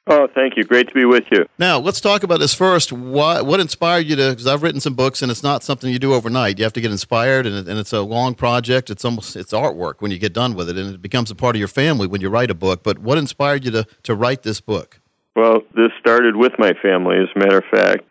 [0.10, 0.63] Oh, thank you.
[0.63, 1.46] Great to be with you.
[1.60, 2.93] Now, let's talk about this first.
[2.93, 4.30] What, what inspired you to?
[4.30, 6.58] Because I've written some books, and it's not something you do overnight.
[6.58, 8.89] You have to get inspired, and, it, and it's a long project.
[8.89, 11.58] It's almost it's artwork when you get done with it, and it becomes a part
[11.58, 12.84] of your family when you write a book.
[12.84, 15.02] But what inspired you to to write this book?
[15.36, 17.17] Well, this started with my family.
[17.17, 18.06] As a matter of fact,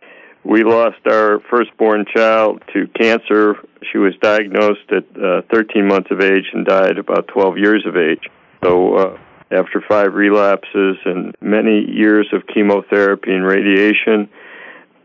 [0.44, 3.56] we lost our firstborn child to cancer.
[3.90, 7.96] She was diagnosed at uh, 13 months of age and died about 12 years of
[7.96, 8.28] age.
[8.62, 8.94] So.
[8.96, 9.18] Uh,
[9.50, 14.28] after five relapses and many years of chemotherapy and radiation.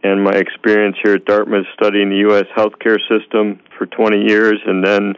[0.04, 2.46] And my experience here at Dartmouth studying the U.S.
[2.56, 5.16] healthcare system for 20 years and then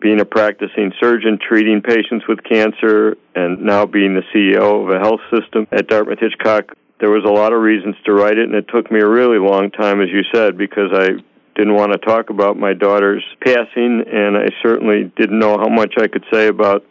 [0.00, 4.98] being a practicing surgeon treating patients with cancer and now being the CEO of a
[4.98, 8.54] health system at Dartmouth Hitchcock, there was a lot of reasons to write it, and
[8.54, 11.08] it took me a really long time, as you said, because I
[11.56, 15.94] didn't want to talk about my daughter's passing, and I certainly didn't know how much
[15.98, 16.84] I could say about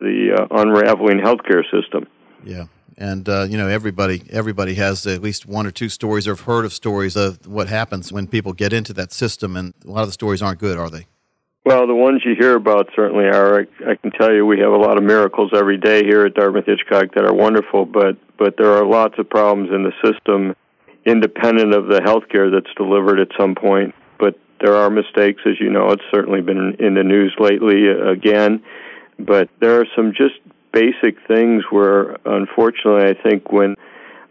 [0.00, 2.06] the uh, unraveling healthcare system.
[2.44, 2.64] Yeah.
[2.98, 6.40] And uh, you know everybody everybody has at least one or two stories or have
[6.40, 10.02] heard of stories of what happens when people get into that system, and a lot
[10.02, 11.06] of the stories aren't good, are they?
[11.66, 13.60] Well, the ones you hear about certainly are.
[13.60, 16.34] I, I can tell you we have a lot of miracles every day here at
[16.34, 20.54] Dartmouth Hitchcock that are wonderful, but but there are lots of problems in the system,
[21.04, 23.94] independent of the health care that's delivered at some point.
[24.18, 25.90] But there are mistakes, as you know.
[25.90, 28.62] It's certainly been in the news lately uh, again
[29.18, 30.34] but there are some just
[30.72, 33.74] basic things where, unfortunately, I think when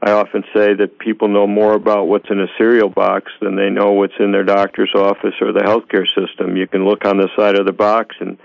[0.01, 3.69] I often say that people know more about what's in a cereal box than they
[3.69, 6.55] know what's in their doctor's office or the healthcare system.
[6.55, 8.37] You can look on the side of the box and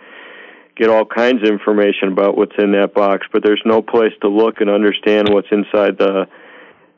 [0.77, 4.29] get all kinds of information about what's in that box, but there's no place to
[4.29, 6.27] look and understand what's inside the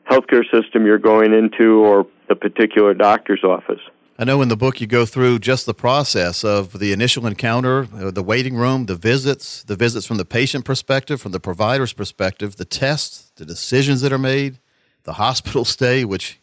[0.09, 3.81] healthcare system you're going into or the particular doctor's office.
[4.19, 7.87] I know in the book you go through just the process of the initial encounter,
[7.95, 11.93] uh, the waiting room, the visits, the visits from the patient perspective, from the provider's
[11.93, 14.59] perspective, the tests, the decisions that are made,
[15.03, 16.39] the hospital stay, which,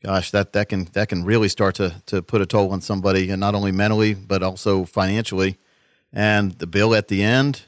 [0.00, 3.30] gosh, that, that can that can really start to to put a toll on somebody,
[3.30, 5.58] and not only mentally but also financially,
[6.12, 7.62] and the bill at the end,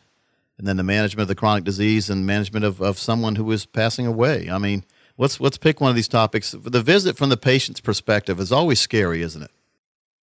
[0.59, 3.67] and then the management of the chronic disease and management of, of someone who is
[3.67, 4.49] passing away.
[4.49, 4.85] I mean
[5.21, 6.51] let's let's pick one of these topics.
[6.51, 9.51] The visit from the patient's perspective is always scary, isn't it?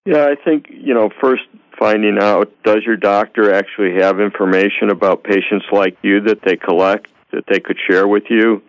[0.05, 1.43] Yeah, I think you know first
[1.79, 7.09] finding out does your doctor actually have information about patients like you that they collect
[7.31, 8.61] that they could share with you?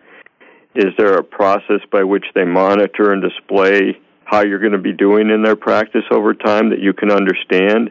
[0.75, 4.93] Is there a process by which they monitor and display how you're going to be
[4.93, 7.89] doing in their practice over time that you can understand?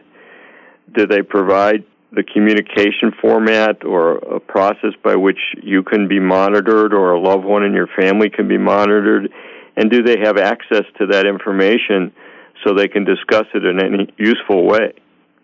[0.95, 6.93] Do they provide the communication format or a process by which you can be monitored
[6.93, 9.31] or a loved one in your family can be monitored?
[9.75, 12.11] And do they have access to that information
[12.63, 14.93] so they can discuss it in any useful way?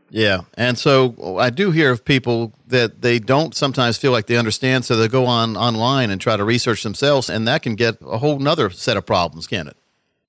[0.10, 4.38] Yeah, and so I do hear of people that they don't sometimes feel like they
[4.38, 7.98] understand, so they go on online and try to research themselves, and that can get
[8.02, 9.76] a whole other set of problems, can it?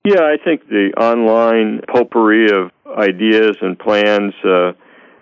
[0.03, 4.71] Yeah, I think the online potpourri of ideas and plans uh,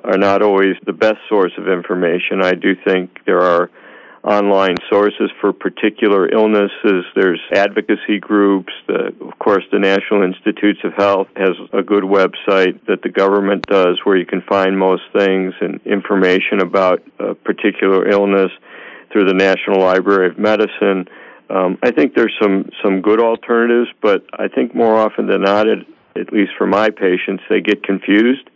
[0.06, 2.44] are not always the best source of information.
[2.44, 3.70] I do think there are
[4.24, 7.06] online sources for particular illnesses.
[7.16, 8.74] There's advocacy groups.
[8.88, 13.66] The, of course, the National Institutes of Health has a good website that the government
[13.68, 18.52] does where you can find most things and information about a particular illness
[19.12, 21.08] through the National Library of Medicine.
[21.50, 25.68] Um, I think there's some some good alternatives, but I think more often than not,
[25.68, 28.50] it, at least for my patients, they get confused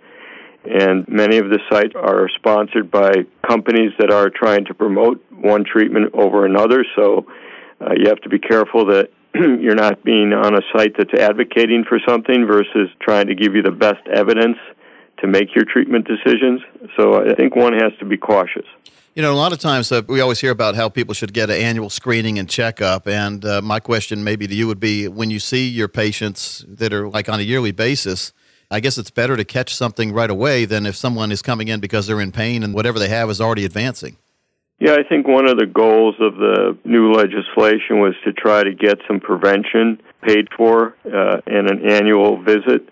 [0.66, 5.64] and many of the sites are sponsored by companies that are trying to promote one
[5.64, 6.86] treatment over another.
[6.96, 7.26] So
[7.82, 11.86] uh, you have to be careful that you're not being on a site that's advocating
[11.88, 14.58] for something versus trying to give you the best evidence
[15.20, 16.62] to make your treatment decisions.
[16.98, 18.66] So I think one has to be cautious.
[19.16, 21.50] You know, a lot of times uh, we always hear about how people should get
[21.50, 23.08] an annual screening and checkup.
[23.08, 26.94] And uh, my question, maybe to you, would be when you see your patients that
[26.94, 28.34] are like on a yearly basis,
[28.72, 31.80] I guess it's better to catch something right away than if someone is coming in
[31.80, 34.18] because they're in pain and whatever they have is already advancing.
[34.80, 38.74] Yeah, I think one of the goals of the new legislation was to try to
[38.74, 42.88] get some prevention paid for uh, and an annual visit.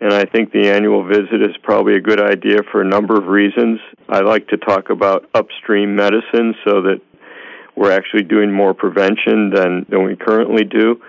[0.00, 3.26] And I think the annual visit is probably a good idea for a number of
[3.26, 3.78] reasons.
[4.08, 7.00] I like to talk about upstream medicine so that
[7.76, 11.00] we're actually doing more prevention than, than we currently do.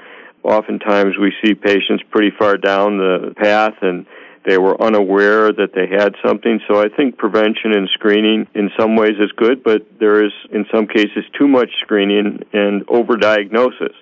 [0.43, 4.05] Oftentimes we see patients pretty far down the path and
[4.45, 6.59] they were unaware that they had something.
[6.67, 10.65] So I think prevention and screening in some ways is good, but there is in
[10.73, 13.93] some cases too much screening and overdiagnosis.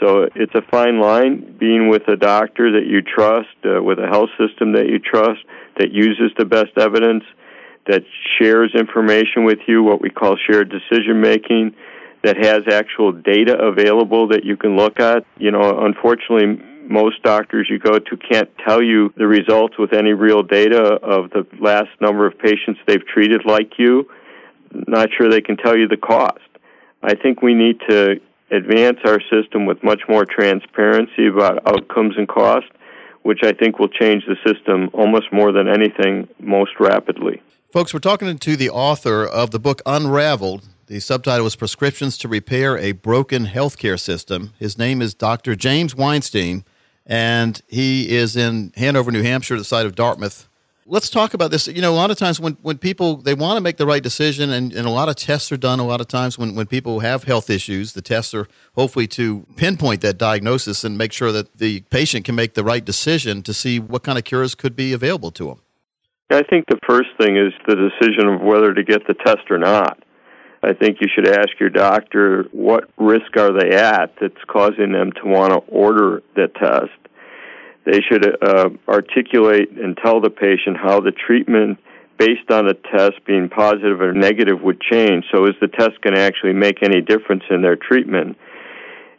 [0.00, 4.06] So it's a fine line being with a doctor that you trust, uh, with a
[4.06, 5.40] health system that you trust,
[5.78, 7.24] that uses the best evidence,
[7.86, 8.02] that
[8.38, 11.74] shares information with you, what we call shared decision making,
[12.22, 15.24] that has actual data available that you can look at.
[15.38, 20.12] You know, unfortunately, most doctors you go to can't tell you the results with any
[20.12, 24.08] real data of the last number of patients they've treated like you.
[24.72, 26.40] Not sure they can tell you the cost.
[27.02, 32.28] I think we need to advance our system with much more transparency about outcomes and
[32.28, 32.66] cost,
[33.22, 37.42] which I think will change the system almost more than anything most rapidly.
[37.72, 40.68] Folks, we're talking to the author of the book Unraveled.
[40.86, 44.52] The subtitle is Prescriptions to Repair a Broken Healthcare System.
[44.56, 45.56] His name is Dr.
[45.56, 46.64] James Weinstein
[47.04, 50.48] and he is in Hanover, New Hampshire, the site of Dartmouth.
[50.86, 51.66] Let's talk about this.
[51.66, 54.02] You know, a lot of times when, when people they want to make the right
[54.02, 55.80] decision, and, and a lot of tests are done.
[55.80, 58.46] A lot of times when, when people have health issues, the tests are
[58.76, 62.84] hopefully to pinpoint that diagnosis and make sure that the patient can make the right
[62.84, 65.60] decision to see what kind of cures could be available to them.
[66.30, 69.58] I think the first thing is the decision of whether to get the test or
[69.58, 69.98] not.
[70.62, 75.12] I think you should ask your doctor what risk are they at that's causing them
[75.12, 76.90] to want to order the test.
[77.84, 81.78] They should uh, articulate and tell the patient how the treatment
[82.18, 85.24] based on the test being positive or negative would change.
[85.32, 88.36] So, is the test going to actually make any difference in their treatment?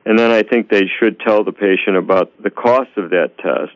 [0.06, 3.76] And then I think they should tell the patient about the cost of that test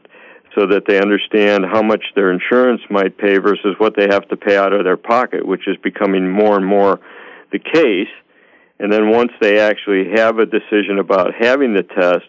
[0.55, 4.35] so that they understand how much their insurance might pay versus what they have to
[4.35, 6.99] pay out of their pocket, which is becoming more and more
[7.51, 8.09] the case,
[8.79, 12.25] and then once they actually have a decision about having the test,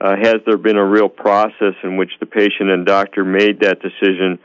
[0.00, 3.80] uh, has there been a real process in which the patient and doctor made that
[3.80, 4.38] decision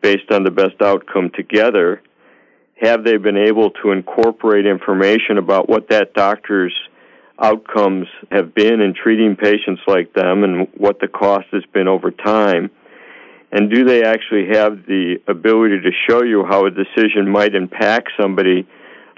[0.00, 2.00] based on the best outcome together?
[2.80, 6.74] Have they been able to incorporate information about what that doctor's
[7.40, 12.10] outcomes have been in treating patients like them and what the cost has been over
[12.12, 12.70] time?
[13.50, 18.10] And do they actually have the ability to show you how a decision might impact
[18.20, 18.66] somebody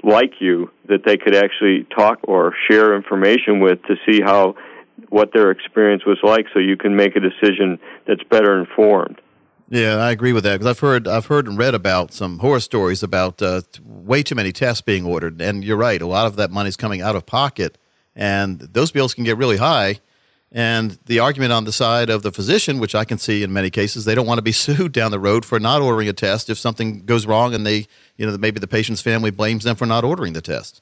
[0.05, 4.55] like you that they could actually talk or share information with to see how
[5.09, 9.19] what their experience was like so you can make a decision that's better informed.
[9.67, 12.59] Yeah, I agree with that because I've heard I've heard and read about some horror
[12.59, 16.01] stories about uh, way too many tests being ordered, and you're right.
[16.01, 17.77] A lot of that money's coming out of pocket,
[18.15, 19.99] and those bills can get really high.
[20.51, 23.69] And the argument on the side of the physician, which I can see in many
[23.69, 26.49] cases, they don't want to be sued down the road for not ordering a test
[26.49, 29.85] if something goes wrong and they, you know, maybe the patient's family blames them for
[29.85, 30.81] not ordering the test.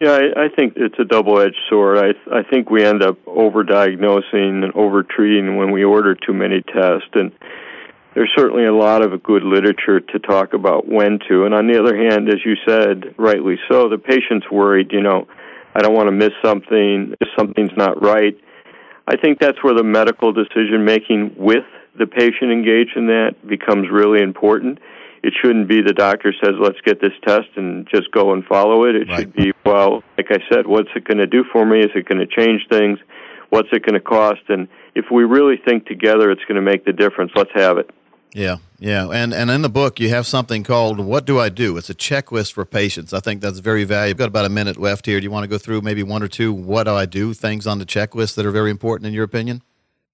[0.00, 1.98] Yeah, I, I think it's a double-edged sword.
[1.98, 7.08] I I think we end up overdiagnosing and overtreating when we order too many tests,
[7.14, 7.30] and
[8.14, 11.44] there's certainly a lot of good literature to talk about when to.
[11.44, 14.92] And on the other hand, as you said, rightly so, the patient's worried.
[14.92, 15.28] You know,
[15.74, 18.36] I don't want to miss something if something's not right
[19.06, 21.64] I think that's where the medical decision making with
[21.98, 24.78] the patient engaged in that becomes really important.
[25.22, 28.84] It shouldn't be the doctor says, let's get this test and just go and follow
[28.84, 28.94] it.
[28.94, 29.20] It right.
[29.20, 31.80] should be, well, like I said, what's it going to do for me?
[31.80, 32.98] Is it going to change things?
[33.50, 34.42] What's it going to cost?
[34.48, 37.90] And if we really think together it's going to make the difference, let's have it.
[38.34, 41.76] Yeah, yeah, and and in the book you have something called "What Do I Do?"
[41.76, 43.14] It's a checklist for patients.
[43.14, 44.08] I think that's very valuable.
[44.08, 45.20] We've got about a minute left here.
[45.20, 47.64] Do you want to go through maybe one or two "What do I do?" things
[47.64, 49.62] on the checklist that are very important in your opinion?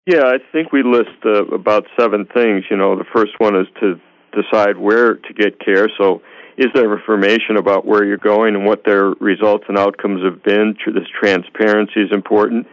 [0.04, 2.64] Yeah, I think we list uh, about seven things.
[2.70, 3.98] You know, the first one is to
[4.32, 5.88] decide where to get care.
[5.96, 6.20] So,
[6.58, 10.76] is there information about where you're going and what their results and outcomes have been?
[10.84, 12.66] This transparency is important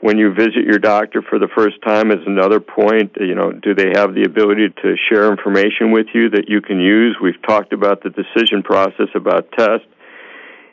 [0.00, 3.12] when you visit your doctor for the first time is another point.
[3.18, 6.80] You know, do they have the ability to share information with you that you can
[6.80, 7.16] use?
[7.20, 9.86] We've talked about the decision process about tests.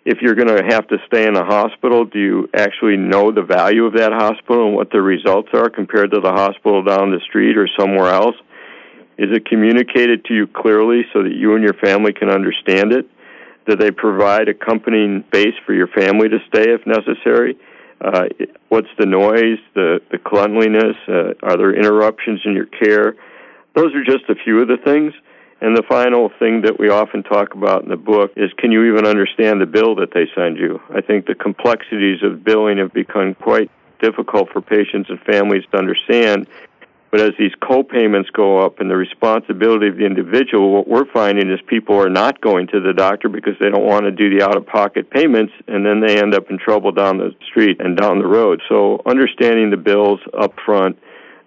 [0.06, 3.42] If you're going to have to stay in a hospital, do you actually know the
[3.42, 7.22] value of that hospital and what the results are compared to the hospital down the
[7.26, 8.36] street or somewhere else?
[9.18, 13.08] Is it communicated to you clearly so that you and your family can understand it?
[13.66, 17.58] Do they provide accompanying base for your family to stay if necessary?
[18.02, 18.26] Uh,
[18.70, 20.98] what's the noise, the, the cleanliness?
[21.08, 23.16] Uh, are there interruptions in your care?
[23.76, 25.14] Those are just a few of the things.
[25.62, 28.84] And the final thing that we often talk about in the book is can you
[28.92, 30.82] even understand the bill that they send you?
[30.94, 33.72] I think the complexities of billing have become quite
[34.02, 36.48] difficult for patients and families to understand.
[37.14, 41.52] But as these co-payments go up and the responsibility of the individual, what we're finding
[41.52, 44.44] is people are not going to the doctor because they don't want to do the
[44.44, 48.26] out-of-pocket payments, and then they end up in trouble down the street and down the
[48.26, 48.64] road.
[48.68, 50.98] So understanding the bills up front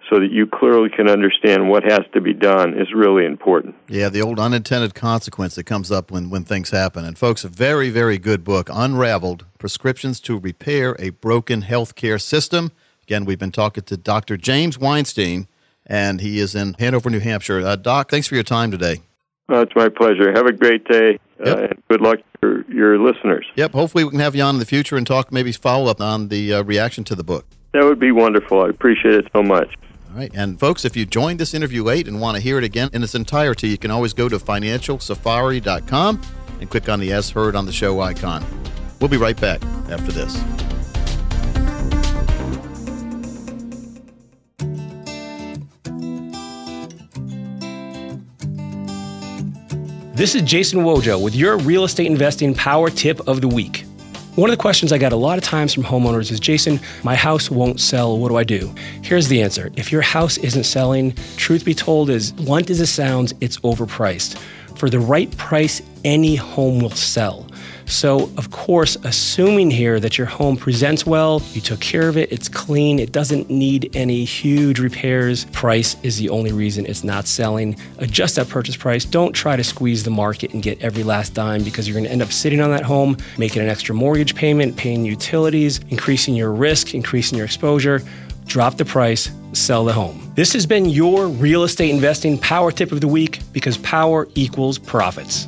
[0.09, 3.75] so that you clearly can understand what has to be done is really important.
[3.89, 7.03] Yeah, the old unintended consequence that comes up when, when things happen.
[7.03, 12.71] And, folks, a very, very good book, Unraveled Prescriptions to Repair a Broken Healthcare System.
[13.03, 14.37] Again, we've been talking to Dr.
[14.37, 15.49] James Weinstein,
[15.87, 17.59] and he is in Hanover, New Hampshire.
[17.59, 19.01] Uh, Doc, thanks for your time today.
[19.49, 20.31] Uh, it's my pleasure.
[20.33, 23.45] Have a great day, uh, and good luck to your, your, listeners.
[23.55, 26.01] Yep, hopefully we can have you on in the future and talk, maybe follow up
[26.01, 27.45] on the uh, reaction to the book.
[27.71, 28.61] That would be wonderful.
[28.61, 29.73] I appreciate it so much.
[30.11, 30.31] All right.
[30.33, 33.03] And folks, if you joined this interview late and want to hear it again in
[33.03, 36.21] its entirety, you can always go to financialsafari.com
[36.59, 38.43] and click on the As Heard on the Show icon.
[38.99, 40.35] We'll be right back after this.
[50.17, 53.85] This is Jason Wojo with your real estate investing power tip of the week.
[54.33, 57.13] One of the questions I get a lot of times from homeowners is Jason, my
[57.13, 58.17] house won't sell.
[58.17, 58.73] What do I do?
[59.03, 59.71] Here's the answer.
[59.75, 64.39] If your house isn't selling, truth be told, is blunt as it sounds, it's overpriced.
[64.75, 67.46] For the right price, any home will sell.
[67.87, 72.31] So, of course, assuming here that your home presents well, you took care of it,
[72.33, 77.27] it's clean, it doesn't need any huge repairs, price is the only reason it's not
[77.27, 77.77] selling.
[77.99, 79.05] Adjust that purchase price.
[79.05, 82.11] Don't try to squeeze the market and get every last dime because you're going to
[82.11, 86.51] end up sitting on that home, making an extra mortgage payment, paying utilities, increasing your
[86.51, 88.01] risk, increasing your exposure
[88.47, 90.31] drop the price, sell the home.
[90.35, 94.77] This has been your real estate investing power tip of the week because power equals
[94.77, 95.47] profits.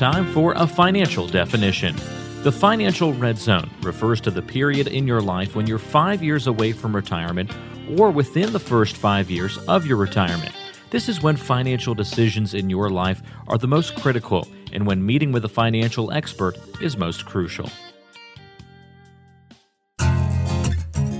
[0.00, 1.94] Time for a financial definition.
[2.42, 6.46] The financial red zone refers to the period in your life when you're five years
[6.46, 7.50] away from retirement
[7.98, 10.54] or within the first five years of your retirement.
[10.88, 15.32] This is when financial decisions in your life are the most critical and when meeting
[15.32, 17.68] with a financial expert is most crucial.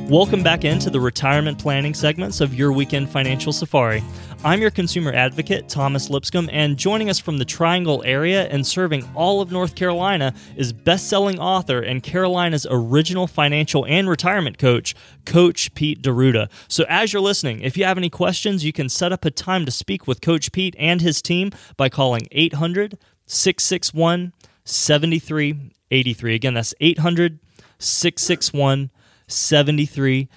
[0.08, 4.02] Welcome back into the retirement planning segments of your weekend financial safari.
[4.42, 9.06] I'm your consumer advocate, Thomas Lipscomb, and joining us from the Triangle area and serving
[9.14, 14.94] all of North Carolina is best selling author and Carolina's original financial and retirement coach,
[15.26, 16.48] Coach Pete D'Arruda.
[16.68, 19.66] So, as you're listening, if you have any questions, you can set up a time
[19.66, 24.32] to speak with Coach Pete and his team by calling 800 661
[24.64, 26.34] 7383.
[26.34, 27.40] Again, that's 800
[27.78, 28.90] 661
[29.26, 30.28] 73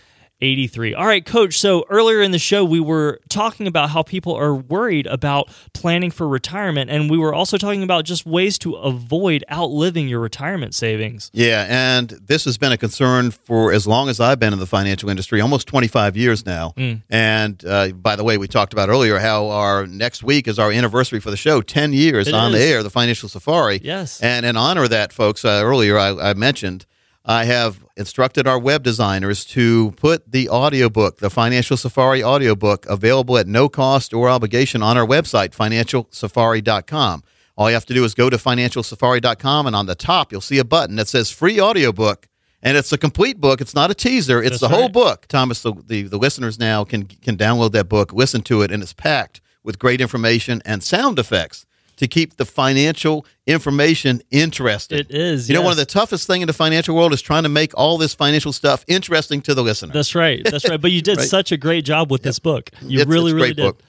[0.43, 0.93] 83.
[0.93, 1.57] All right, coach.
[1.57, 6.11] So earlier in the show, we were talking about how people are worried about planning
[6.11, 10.75] for retirement, and we were also talking about just ways to avoid outliving your retirement
[10.75, 11.31] savings.
[11.33, 14.67] Yeah, and this has been a concern for as long as I've been in the
[14.67, 16.73] financial industry, almost 25 years now.
[16.77, 17.03] Mm.
[17.09, 20.71] And uh, by the way, we talked about earlier how our next week is our
[20.71, 22.59] anniversary for the show 10 years it on is.
[22.59, 23.79] the air, the Financial Safari.
[23.83, 24.21] Yes.
[24.21, 26.85] And in honor of that, folks, uh, earlier I, I mentioned
[27.25, 33.37] I have instructed our web designers to put the audiobook, the Financial Safari audiobook, available
[33.37, 37.23] at no cost or obligation on our website, financialsafari.com.
[37.55, 40.57] All you have to do is go to financialsafari.com, and on the top, you'll see
[40.57, 42.27] a button that says free audiobook.
[42.61, 43.61] And it's a complete book.
[43.61, 44.41] It's not a teaser.
[44.41, 45.27] It's That's the whole book.
[45.27, 48.81] Thomas, the, the, the listeners now can, can download that book, listen to it, and
[48.81, 51.65] it's packed with great information and sound effects
[51.97, 54.99] to keep the financial information interesting.
[54.99, 55.49] It is.
[55.49, 55.59] You yes.
[55.59, 57.97] know, one of the toughest thing in the financial world is trying to make all
[57.97, 59.93] this financial stuff interesting to the listener.
[59.93, 60.41] That's right.
[60.43, 60.81] That's right.
[60.81, 61.27] But you did right?
[61.27, 62.25] such a great job with yep.
[62.25, 62.69] this book.
[62.81, 63.63] You it's, really, it's really did.
[63.63, 63.81] Book.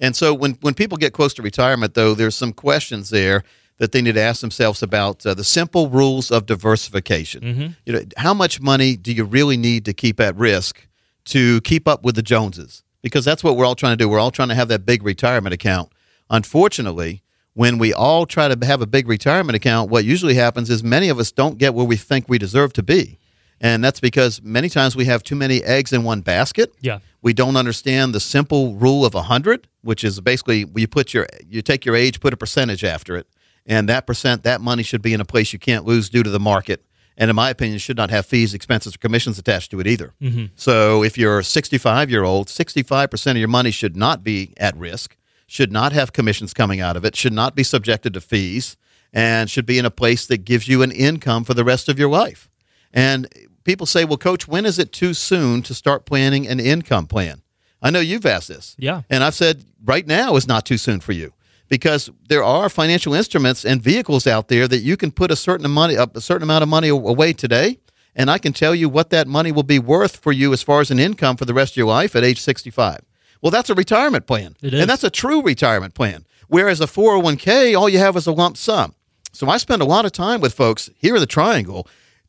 [0.00, 3.44] And so when when people get close to retirement, though, there's some questions there
[3.78, 7.42] that they need to ask themselves about uh, the simple rules of diversification.
[7.42, 7.66] Mm-hmm.
[7.86, 10.86] You know, how much money do you really need to keep at risk
[11.26, 12.82] to keep up with the Joneses?
[13.02, 14.08] Because that's what we're all trying to do.
[14.08, 15.92] We're all trying to have that big retirement account.
[16.28, 17.22] Unfortunately,
[17.58, 21.08] when we all try to have a big retirement account, what usually happens is many
[21.08, 23.18] of us don't get where we think we deserve to be.
[23.60, 26.72] And that's because many times we have too many eggs in one basket.
[26.80, 27.00] Yeah.
[27.20, 31.60] We don't understand the simple rule of 100, which is basically you put your you
[31.60, 33.26] take your age, put a percentage after it,
[33.66, 36.30] and that percent that money should be in a place you can't lose due to
[36.30, 36.84] the market.
[37.16, 40.14] And in my opinion, should not have fees, expenses, or commissions attached to it either.
[40.22, 40.44] Mm-hmm.
[40.54, 44.76] So if you're a 65 year old, 65% of your money should not be at
[44.76, 45.16] risk
[45.48, 48.76] should not have commissions coming out of it, should not be subjected to fees,
[49.12, 51.98] and should be in a place that gives you an income for the rest of
[51.98, 52.48] your life.
[52.92, 53.26] And
[53.64, 57.42] people say, well, coach, when is it too soon to start planning an income plan?
[57.80, 58.76] I know you've asked this.
[58.78, 59.02] Yeah.
[59.08, 61.32] And I've said right now is not too soon for you
[61.68, 65.70] because there are financial instruments and vehicles out there that you can put a certain
[65.70, 67.78] money a certain amount of money away today
[68.16, 70.80] and I can tell you what that money will be worth for you as far
[70.80, 73.00] as an income for the rest of your life at age 65.
[73.40, 74.56] Well, that's a retirement plan.
[74.62, 74.80] It is.
[74.80, 76.24] And that's a true retirement plan.
[76.48, 78.94] Whereas a 401k, all you have is a lump sum.
[79.32, 81.86] So I spend a lot of time with folks here in the triangle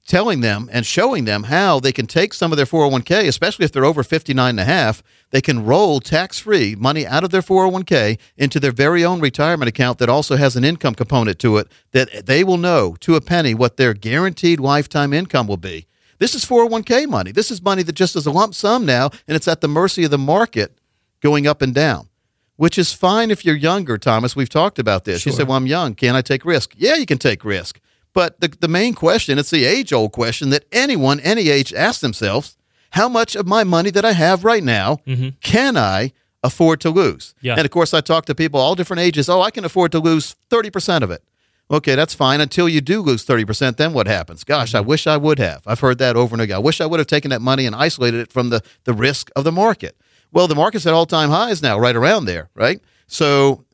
[0.07, 3.71] telling them and showing them how they can take some of their 401k, especially if
[3.71, 8.17] they're over 59 and a half, they can roll tax-free money out of their 401k
[8.35, 12.25] into their very own retirement account that also has an income component to it that
[12.25, 15.85] they will know to a penny what their guaranteed lifetime income will be.
[16.17, 17.31] This is 401k money.
[17.31, 20.03] This is money that just is a lump sum now and it's at the mercy
[20.03, 20.78] of the market
[21.21, 22.07] going up and down.
[22.55, 24.35] Which is fine if you're younger, Thomas.
[24.35, 25.25] We've talked about this.
[25.25, 25.37] You Sure.
[25.39, 25.95] said, Well, I'm young.
[25.95, 26.73] Can I take risk?
[26.77, 27.79] Yeah, you can take risk.
[28.13, 32.01] But the, the main question, it's the age old question that anyone, any age, asks
[32.01, 32.57] themselves
[32.91, 35.29] how much of my money that I have right now mm-hmm.
[35.41, 36.11] can I
[36.43, 37.35] afford to lose?
[37.41, 37.55] Yeah.
[37.55, 39.29] And of course, I talk to people all different ages.
[39.29, 41.23] Oh, I can afford to lose 30% of it.
[41.71, 43.77] Okay, that's fine until you do lose 30%.
[43.77, 44.43] Then what happens?
[44.43, 44.89] Gosh, I mm-hmm.
[44.89, 45.61] wish I would have.
[45.67, 46.55] I've heard that over and again.
[46.55, 49.29] I wish I would have taken that money and isolated it from the, the risk
[49.35, 49.95] of the market.
[50.31, 52.79] Well, the market's at all time highs now, right around there, right?
[53.07, 53.65] So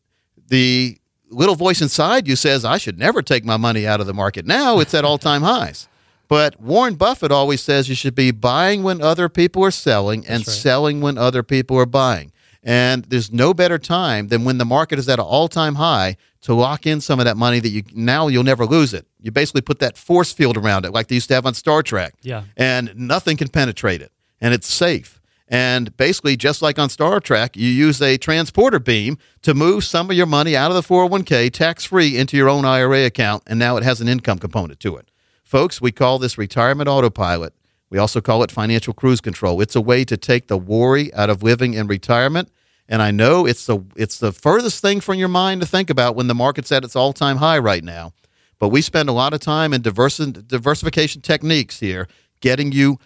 [0.47, 0.97] the
[1.29, 4.45] little voice inside you says, I should never take my money out of the market.
[4.45, 5.87] Now it's at all time highs.
[6.27, 10.39] But Warren Buffett always says you should be buying when other people are selling and
[10.39, 10.47] right.
[10.47, 12.31] selling when other people are buying.
[12.63, 16.55] And there's no better time than when the market is at an all-time high to
[16.55, 19.05] lock in some of that money that you now you'll never lose it.
[19.21, 21.83] You basically put that force field around it like they used to have on Star
[21.83, 22.15] Trek.
[22.23, 22.43] Yeah.
[22.57, 24.11] And nothing can penetrate it.
[24.41, 25.21] And it's safe.
[25.47, 30.09] And basically, just like on Star Trek, you use a transporter beam to move some
[30.09, 33.43] of your money out of the 401k tax free into your own IRA account.
[33.45, 35.11] And now it has an income component to it.
[35.43, 37.53] Folks, we call this retirement autopilot.
[37.91, 39.61] We also call it financial cruise control.
[39.61, 42.49] It's a way to take the worry out of living in retirement.
[42.89, 46.15] And I know it's the it's the furthest thing from your mind to think about
[46.15, 48.13] when the market's at its all-time high right now.
[48.59, 52.07] But we spend a lot of time in diversi- diversification techniques here,
[52.41, 52.99] getting you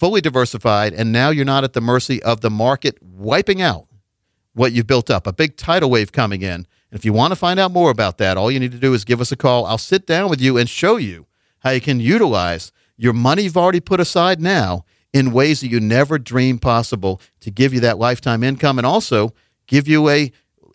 [0.00, 3.86] fully diversified, and now you're not at the mercy of the market wiping out
[4.54, 5.26] what you've built up.
[5.26, 6.66] A big tidal wave coming in.
[6.90, 8.94] And if you want to find out more about that, all you need to do
[8.94, 9.66] is give us a call.
[9.66, 11.26] I'll sit down with you and show you
[11.60, 15.80] how you can utilize your money you've already put aside now in ways that you
[15.80, 19.34] never dreamed possible to give you that lifetime income and also
[19.66, 20.32] give you a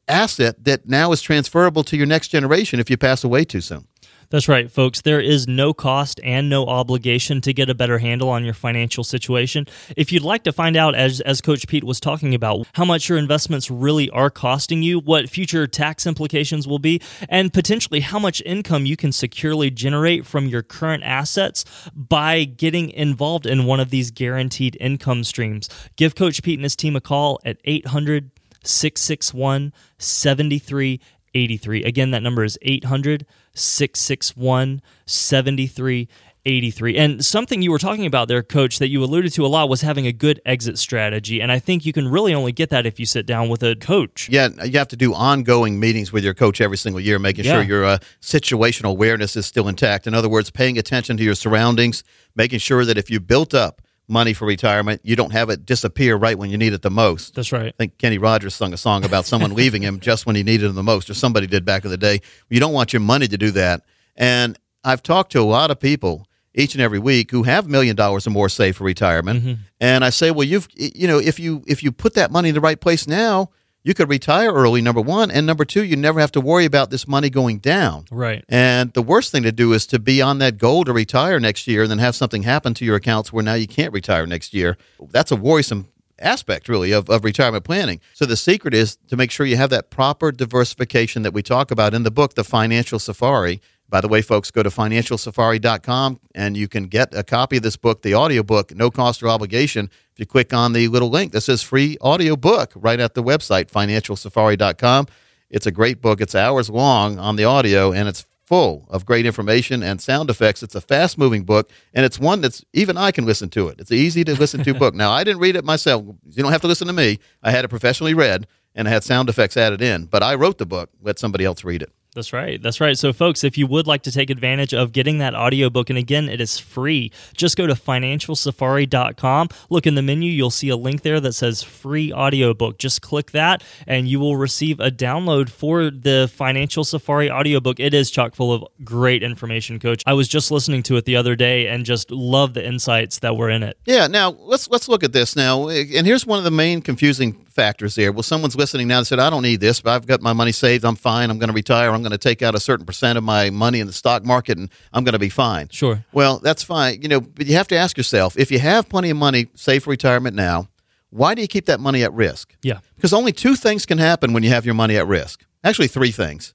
[0.07, 3.87] asset that now is transferable to your next generation if you pass away too soon.
[4.29, 5.01] That's right, folks.
[5.01, 9.03] There is no cost and no obligation to get a better handle on your financial
[9.03, 9.67] situation.
[9.95, 13.07] If you'd like to find out, as, as Coach Pete was talking about, how much
[13.09, 18.19] your investments really are costing you, what future tax implications will be, and potentially how
[18.19, 21.63] much income you can securely generate from your current assets
[21.95, 26.75] by getting involved in one of these guaranteed income streams, give Coach Pete and his
[26.75, 28.31] team a call at 800
[28.63, 31.83] 661 7383.
[31.83, 33.25] Again, that number is 800
[33.55, 36.97] 661 7383.
[36.97, 39.81] And something you were talking about there, coach, that you alluded to a lot was
[39.81, 41.41] having a good exit strategy.
[41.41, 43.75] And I think you can really only get that if you sit down with a
[43.75, 44.29] coach.
[44.29, 47.53] Yeah, you have to do ongoing meetings with your coach every single year, making Yeah.
[47.53, 50.05] sure your uh, situational awareness is still intact.
[50.07, 52.03] In other words, paying attention to your surroundings,
[52.35, 56.15] making sure that if you built up money for retirement, you don't have it disappear
[56.15, 57.35] right when you need it the most.
[57.35, 57.67] That's right.
[57.67, 60.69] I think Kenny Rogers sung a song about someone leaving him just when he needed
[60.69, 62.21] him the most, or somebody did back in the day.
[62.49, 63.83] You don't want your money to do that.
[64.15, 67.95] And I've talked to a lot of people each and every week who have million
[67.95, 69.61] dollars or more saved for retirement, mm-hmm.
[69.81, 72.55] and I say, well, you've you know if you if you put that money in
[72.55, 73.49] the right place now,
[73.85, 74.81] you could retire early.
[74.81, 78.05] Number one, and number two, you never have to worry about this money going down.
[78.11, 78.43] Right.
[78.49, 81.67] And the worst thing to do is to be on that goal to retire next
[81.67, 84.55] year and then have something happen to your accounts where now you can't retire next
[84.55, 84.75] year.
[84.99, 88.01] That's a worrisome aspect, really, of, of retirement planning.
[88.15, 91.69] So the secret is to make sure you have that proper diversification that we talk
[91.69, 93.61] about in the book, The Financial Safari.
[93.87, 97.77] By the way, folks, go to financialsafari.com and you can get a copy of this
[97.77, 99.91] book, the audiobook, no cost or obligation.
[100.15, 103.21] If you click on the little link that says free audio book right at the
[103.21, 105.07] website, financialsafari.com.
[105.49, 106.21] It's a great book.
[106.21, 110.63] It's hours long on the audio and it's full of great information and sound effects.
[110.63, 113.81] It's a fast moving book and it's one that's even I can listen to it.
[113.81, 114.95] It's an easy to listen to book.
[114.95, 116.05] Now, I didn't read it myself.
[116.05, 117.19] You don't have to listen to me.
[117.43, 120.59] I had it professionally read and I had sound effects added in, but I wrote
[120.59, 120.91] the book.
[121.01, 121.91] Let somebody else read it.
[122.15, 122.61] That's right.
[122.61, 122.97] That's right.
[122.97, 126.29] So, folks, if you would like to take advantage of getting that audiobook, and again,
[126.29, 129.49] it is free, just go to financialsafari.com.
[129.69, 132.77] Look in the menu, you'll see a link there that says free audiobook.
[132.77, 137.81] Just click that, and you will receive a download for the Financial Safari audiobook.
[137.81, 140.01] It is chock full of great information, Coach.
[140.05, 143.35] I was just listening to it the other day and just love the insights that
[143.35, 143.77] were in it.
[143.85, 144.07] Yeah.
[144.07, 145.67] Now let's let's look at this now.
[145.67, 148.11] And here's one of the main confusing factors there.
[148.11, 150.51] Well, someone's listening now and said, "I don't need this, but I've got my money
[150.51, 150.85] saved.
[150.85, 151.31] I'm fine.
[151.31, 151.91] I'm going to retire.
[151.91, 154.57] I'm going to take out a certain percent of my money in the stock market,
[154.57, 156.05] and I'm going to be fine." Sure.
[156.11, 157.01] Well, that's fine.
[157.01, 159.85] You know, but you have to ask yourself if you have plenty of money saved
[159.85, 160.69] for retirement now,
[161.09, 162.53] why do you keep that money at risk?
[162.61, 162.79] Yeah.
[162.95, 165.45] Because only two things can happen when you have your money at risk.
[165.63, 166.53] Actually, three things.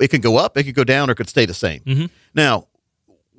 [0.00, 1.80] It could go up, it could go down, or it could stay the same.
[1.80, 2.06] Mm-hmm.
[2.34, 2.68] Now,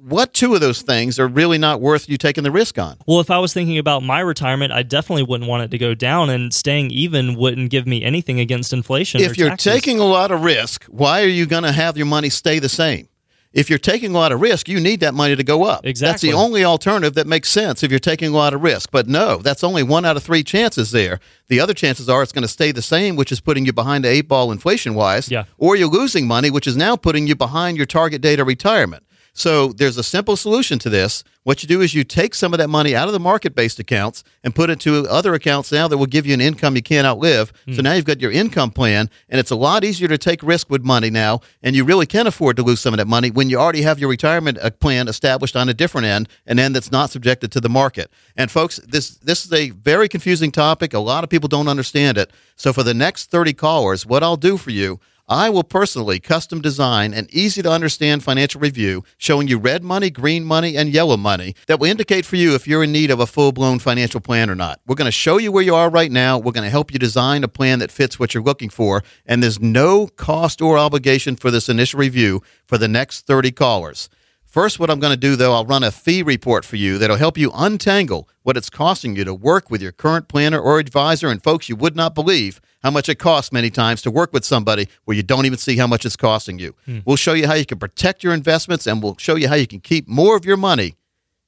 [0.01, 2.97] what two of those things are really not worth you taking the risk on?
[3.07, 5.93] Well, if I was thinking about my retirement, I definitely wouldn't want it to go
[5.93, 9.21] down, and staying even wouldn't give me anything against inflation.
[9.21, 9.73] If you're taxes.
[9.73, 12.69] taking a lot of risk, why are you going to have your money stay the
[12.69, 13.09] same?
[13.53, 15.83] If you're taking a lot of risk, you need that money to go up.
[15.83, 16.11] Exactly.
[16.11, 18.91] That's the only alternative that makes sense if you're taking a lot of risk.
[18.91, 21.19] But no, that's only one out of three chances there.
[21.47, 24.03] The other chances are it's going to stay the same, which is putting you behind
[24.03, 25.31] the eight ball inflation wise.
[25.31, 25.45] Yeah.
[25.57, 29.03] Or you're losing money, which is now putting you behind your target date of retirement.
[29.37, 31.23] So there's a simple solution to this.
[31.43, 33.77] What you do is you take some of that money out of the market based
[33.77, 36.81] accounts and put it to other accounts now that will give you an income you
[36.81, 37.53] can't outlive.
[37.75, 40.71] So now you've got your income plan, and it's a lot easier to take risk
[40.71, 43.47] with money now, and you really can afford to lose some of that money when
[43.47, 46.91] you already have your retirement uh, plan established on a different end, an end that's
[46.91, 48.09] not subjected to the market.
[48.35, 50.95] And folks, this this is a very confusing topic.
[50.95, 52.31] A lot of people don't understand it.
[52.55, 54.99] So for the next 30 callers, what I'll do for you
[55.29, 60.09] I will personally custom design an easy to understand financial review showing you red money,
[60.09, 63.19] green money, and yellow money that will indicate for you if you're in need of
[63.19, 64.79] a full blown financial plan or not.
[64.87, 66.37] We're going to show you where you are right now.
[66.37, 69.03] We're going to help you design a plan that fits what you're looking for.
[69.25, 74.07] And there's no cost or obligation for this initial review for the next 30 callers.
[74.47, 77.17] First, what I'm going to do, though, I'll run a fee report for you that'll
[77.17, 81.27] help you untangle what it's costing you to work with your current planner or advisor.
[81.27, 84.45] And, folks, you would not believe how much it costs many times to work with
[84.45, 86.73] somebody where you don't even see how much it's costing you.
[86.85, 86.99] Hmm.
[87.05, 89.67] We'll show you how you can protect your investments and we'll show you how you
[89.67, 90.95] can keep more of your money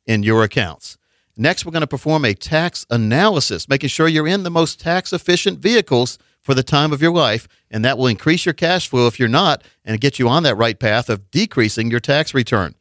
[0.06, 0.97] in your accounts.
[1.38, 5.14] Next, we're going to perform a tax analysis, making sure you're in the most tax
[5.14, 9.08] efficient vehicles for the time of your life, and that will increase your cash flow
[9.08, 12.76] if you're not and get you on that right path of decreasing your tax return.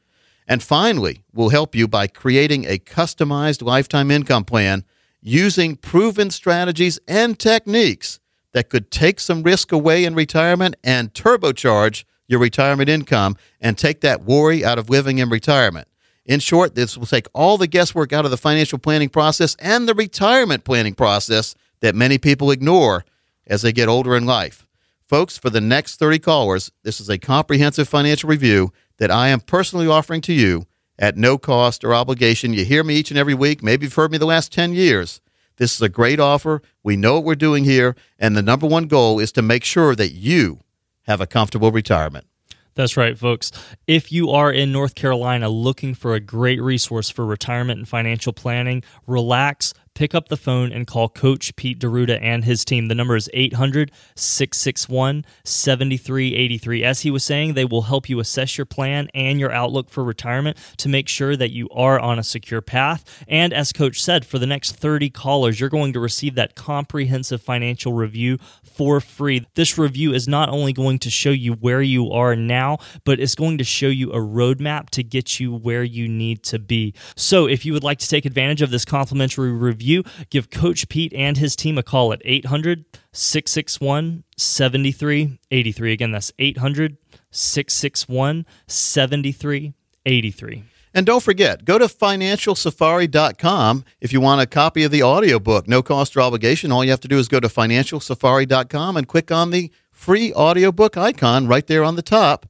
[0.48, 4.82] And finally, we'll help you by creating a customized lifetime income plan
[5.20, 8.18] using proven strategies and techniques
[8.52, 14.00] that could take some risk away in retirement and turbocharge your retirement income and take
[14.00, 15.86] that worry out of living in retirement.
[16.24, 19.86] In short, this will take all the guesswork out of the financial planning process and
[19.86, 23.04] the retirement planning process that many people ignore
[23.46, 24.66] as they get older in life.
[25.06, 29.40] Folks, for the next 30 callers, this is a comprehensive financial review that I am
[29.40, 30.66] personally offering to you
[30.98, 32.52] at no cost or obligation.
[32.52, 33.62] You hear me each and every week.
[33.62, 35.20] Maybe you've heard me the last 10 years.
[35.56, 36.62] This is a great offer.
[36.82, 37.96] We know what we're doing here.
[38.18, 40.60] And the number one goal is to make sure that you
[41.02, 42.26] have a comfortable retirement.
[42.74, 43.50] That's right, folks.
[43.88, 48.32] If you are in North Carolina looking for a great resource for retirement and financial
[48.32, 52.86] planning, relax, pick up the phone and call Coach Pete D'Arruda and his team.
[52.86, 56.84] The number is 800 661 7383.
[56.84, 60.04] As he was saying, they will help you assess your plan and your outlook for
[60.04, 63.24] retirement to make sure that you are on a secure path.
[63.26, 67.42] And as Coach said, for the next 30 callers, you're going to receive that comprehensive
[67.42, 69.48] financial review for free.
[69.56, 73.34] This review is not only going to show you where you are now, but it's
[73.34, 76.94] going to show you a roadmap to get you where you need to be.
[77.16, 79.87] So if you would like to take advantage of this complimentary review,
[80.30, 85.92] give Coach Pete and his team a call at 800 661 7383.
[85.92, 86.96] Again, that's 800
[87.30, 90.64] 661 7383.
[90.94, 95.68] And don't forget, go to financialsafari.com if you want a copy of the audiobook.
[95.68, 96.72] No cost or obligation.
[96.72, 100.96] All you have to do is go to financialsafari.com and click on the free audiobook
[100.96, 102.46] icon right there on the top.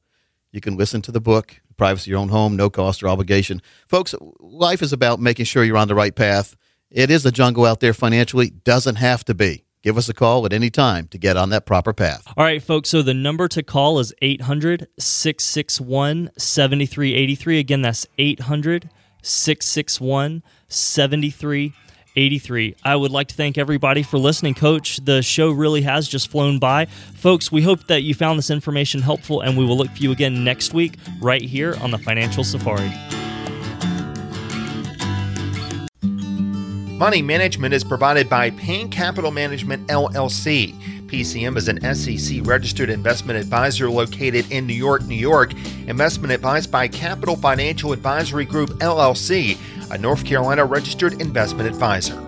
[0.53, 3.61] You can listen to the book, privacy of your own home, no cost or obligation.
[3.89, 6.57] Folks, life is about making sure you're on the right path.
[6.91, 9.65] It is a jungle out there financially, doesn't have to be.
[9.83, 12.23] Give us a call at any time to get on that proper path.
[12.37, 12.89] All right, folks.
[12.89, 17.59] So the number to call is 800 661 7383.
[17.59, 18.91] Again, that's 800
[19.23, 22.75] 661 7383.
[22.83, 24.97] I would like to thank everybody for listening, Coach.
[25.05, 26.87] The show really has just flown by.
[27.15, 30.11] Folks, we hope that you found this information helpful, and we will look for you
[30.11, 32.91] again next week right here on the Financial Safari.
[36.99, 40.75] Money management is provided by Payne Capital Management LLC.
[41.07, 45.53] PCM is an SEC registered investment advisor located in New York, New York.
[45.87, 49.57] Investment advised by Capital Financial Advisory Group LLC,
[49.93, 52.28] a North Carolina registered investment advisor.